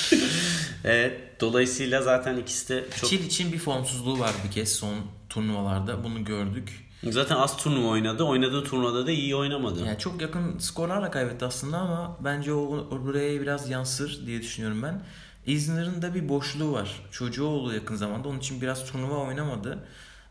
[0.84, 3.10] evet, dolayısıyla zaten ikisi de çok...
[3.10, 4.94] Çiliç'in bir formsuzluğu var bir kez son
[5.28, 6.04] turnuvalarda.
[6.04, 6.89] Bunu gördük.
[7.04, 8.24] Zaten az turnuva oynadı.
[8.24, 9.86] Oynadığı turnuvada da iyi oynamadı.
[9.86, 14.82] Yani çok yakın skorlarla kaybetti aslında ama bence o, o buraya biraz yansır diye düşünüyorum
[14.82, 15.02] ben.
[15.46, 17.02] Isner'ın da bir boşluğu var.
[17.10, 18.28] Çocuğu oldu yakın zamanda.
[18.28, 19.78] Onun için biraz turnuva oynamadı.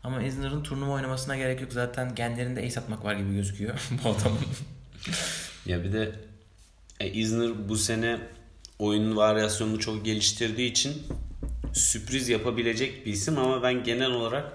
[0.04, 1.72] Ama Isner'ın turnuva oynamasına gerek yok.
[1.72, 4.38] Zaten genlerinde ace atmak var gibi gözüküyor bu adamın.
[5.66, 6.12] Ya bir de
[7.00, 8.18] e, Isner bu sene
[8.78, 11.02] oyunun varyasyonunu çok geliştirdiği için
[11.72, 14.52] sürpriz yapabilecek bir isim ama ben genel olarak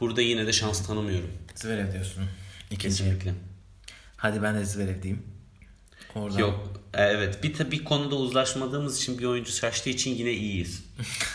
[0.00, 1.30] burada yine de şans tanımıyorum.
[1.54, 2.24] Zverev diyorsun.
[2.70, 2.96] İkinci.
[2.98, 3.34] Kesinlikle.
[4.16, 5.22] Hadi ben de Zverev diyeyim.
[6.14, 6.72] Oradan Yok.
[6.94, 7.42] e, Evet.
[7.42, 10.84] Bir tabii konuda uzlaşmadığımız için bir oyuncu şaştığı için yine iyiyiz.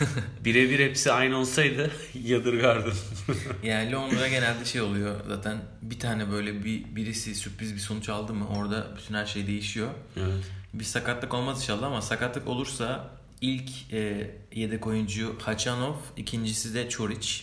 [0.44, 1.90] Birebir hepsi aynı olsaydı
[2.24, 2.94] yadırgardım.
[3.62, 8.34] Yani Londra genelde şey oluyor zaten bir tane böyle bir birisi sürpriz bir sonuç aldı
[8.34, 9.90] mı orada bütün her şey değişiyor.
[10.16, 10.44] evet.
[10.74, 13.10] Bir sakatlık olmaz inşallah ama sakatlık olursa
[13.40, 17.42] ilk e, yedek oyuncu Hachanov, ikincisi de Çoric.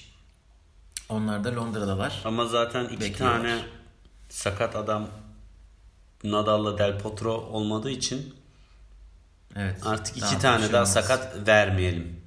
[1.09, 2.21] Onlar da Londra'dalar.
[2.25, 3.37] Ama zaten iki Bekliyorlar.
[3.41, 3.59] tane
[4.29, 5.07] sakat adam
[6.23, 8.35] Nadal'la Del Potro olmadığı için
[9.55, 9.81] Evet.
[9.85, 10.93] artık iki tane şey daha olmaz.
[10.93, 12.21] sakat vermeyelim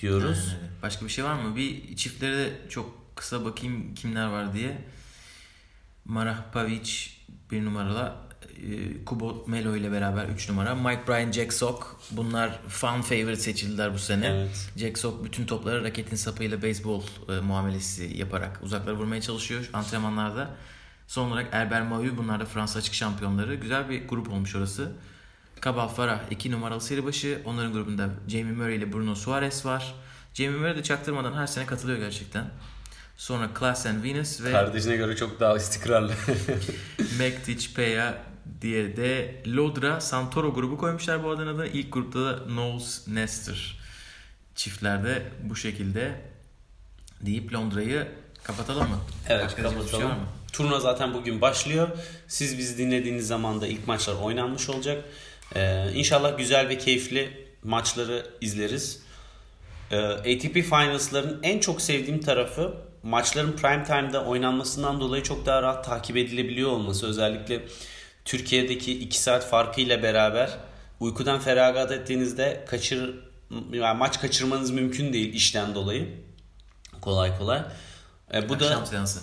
[0.00, 0.38] diyoruz.
[0.48, 0.70] Aynen öyle.
[0.82, 1.56] Başka bir şey var mı?
[1.56, 4.84] Bir çiftleri de çok kısa bakayım kimler var diye.
[6.04, 6.90] Marah Pavic
[7.50, 8.12] bir numaralı.
[8.56, 10.74] E, Kubo Melo ile beraber 3 numara.
[10.74, 11.96] Mike Bryan, Jack Sock.
[12.10, 14.26] Bunlar fan favorite seçildiler bu sene.
[14.26, 14.70] Evet.
[14.76, 20.50] Jack Sock bütün topları raketin sapıyla beyzbol e, muamelesi yaparak uzaklara vurmaya çalışıyor antrenmanlarda.
[21.06, 23.54] Son olarak Erber Mayu bunlar da Fransa açık şampiyonları.
[23.54, 24.92] Güzel bir grup olmuş orası.
[25.60, 27.42] Kabal Farah 2 numaralı seri başı.
[27.44, 29.94] Onların grubunda Jamie Murray ile Bruno Suarez var.
[30.34, 32.44] Jamie Murray de çaktırmadan her sene katılıyor gerçekten.
[33.16, 36.12] Sonra Klaas and Venus ve Kardeşine göre çok daha istikrarlı.
[37.18, 38.18] Mektic, Peya
[38.62, 41.66] diye de Lodra Santoro grubu koymuşlar bu adına da.
[41.66, 43.76] İlk grupta da Knowles, Nestor
[44.54, 46.20] çiftlerde bu şekilde
[47.20, 48.08] deyip Londra'yı
[48.42, 48.98] kapatalım mı?
[49.28, 50.08] Evet Başka şey kapatalım.
[50.08, 50.16] mı?
[50.52, 51.88] Turnuva zaten bugün başlıyor.
[52.28, 55.04] Siz bizi dinlediğiniz zaman da ilk maçlar oynanmış olacak.
[55.54, 59.02] Ee, inşallah güzel ve keyifli maçları izleriz.
[59.90, 65.84] Ee, ATP Finals'ların en çok sevdiğim tarafı maçların prime time'da oynanmasından dolayı çok daha rahat
[65.84, 67.06] takip edilebiliyor olması.
[67.06, 67.62] Özellikle
[68.26, 70.50] Türkiye'deki 2 saat farkıyla beraber
[71.00, 73.14] uykudan feragat ettiğinizde kaçır
[73.72, 76.08] yani maç kaçırmanız mümkün değil işten dolayı.
[77.00, 77.62] Kolay kolay.
[78.34, 79.20] Ee, bu Akşam da seansı.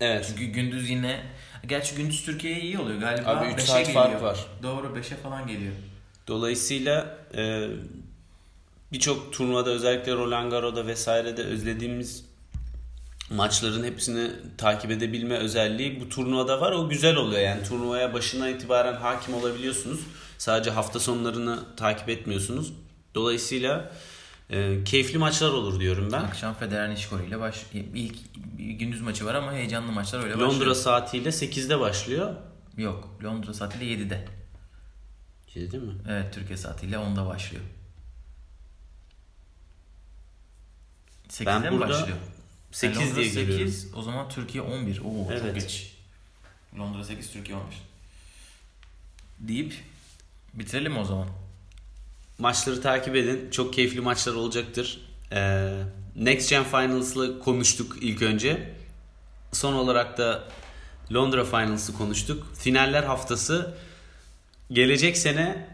[0.00, 1.20] evet Çünkü gündüz yine
[1.66, 3.30] Gerçi gündüz Türkiye'ye iyi oluyor galiba.
[3.30, 4.04] Abi üç 5'e saat geliyor.
[4.04, 4.46] fark var.
[4.62, 5.72] Doğru 5'e falan geliyor.
[6.28, 7.68] Dolayısıyla e,
[8.92, 12.24] birçok turnuvada özellikle Roland Garros'da vesairede özlediğimiz
[13.30, 16.72] maçların hepsini takip edebilme özelliği bu turnuvada var.
[16.72, 20.00] O güzel oluyor yani turnuvaya başından itibaren hakim olabiliyorsunuz.
[20.38, 22.72] Sadece hafta sonlarını takip etmiyorsunuz.
[23.14, 23.92] Dolayısıyla
[24.50, 26.20] e, keyifli maçlar olur diyorum ben.
[26.20, 27.66] Akşam Federer Nishikori ile baş...
[27.94, 28.16] ilk
[28.58, 30.74] gündüz maçı var ama heyecanlı maçlar öyle Londra başlıyor.
[30.74, 32.34] saatiyle 8'de başlıyor.
[32.76, 34.24] Yok Londra saatiyle 7'de.
[35.48, 35.92] Şey değil mi?
[36.08, 37.62] Evet Türkiye saatiyle 10'da başlıyor.
[41.28, 42.18] 8'de Ben mi burada başlıyor?
[42.72, 43.66] 8 Yani Londra diye geliyorum.
[43.68, 45.00] 8, o zaman Türkiye 11.
[45.00, 45.54] Oo çok Evet.
[45.54, 45.92] geç.
[46.78, 47.66] Londra 8, Türkiye 11.
[49.40, 49.74] Deyip
[50.54, 51.28] bitirelim o zaman?
[52.38, 53.50] Maçları takip edin.
[53.50, 55.00] Çok keyifli maçlar olacaktır.
[55.32, 55.82] Ee,
[56.16, 58.74] Next Gen Finals'lı konuştuk ilk önce.
[59.52, 60.48] Son olarak da
[61.12, 62.46] Londra Finals'ı konuştuk.
[62.58, 63.74] Finaller haftası
[64.72, 65.68] gelecek sene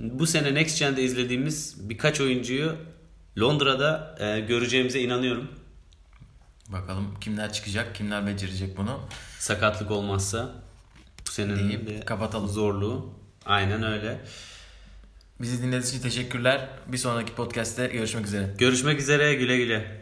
[0.00, 2.76] bu sene Next Gen'de izlediğimiz birkaç oyuncuyu
[3.40, 5.50] Londra'da e, göreceğimize inanıyorum.
[6.72, 9.00] Bakalım kimler çıkacak, kimler becerecek bunu.
[9.38, 10.54] Sakatlık olmazsa
[11.26, 12.48] bu senenin Deyip de kapatalım.
[12.48, 13.14] zorluğu.
[13.46, 14.20] Aynen öyle.
[15.40, 16.68] Bizi dinlediğiniz için teşekkürler.
[16.86, 18.54] Bir sonraki podcast'te görüşmek üzere.
[18.58, 20.01] Görüşmek üzere güle güle.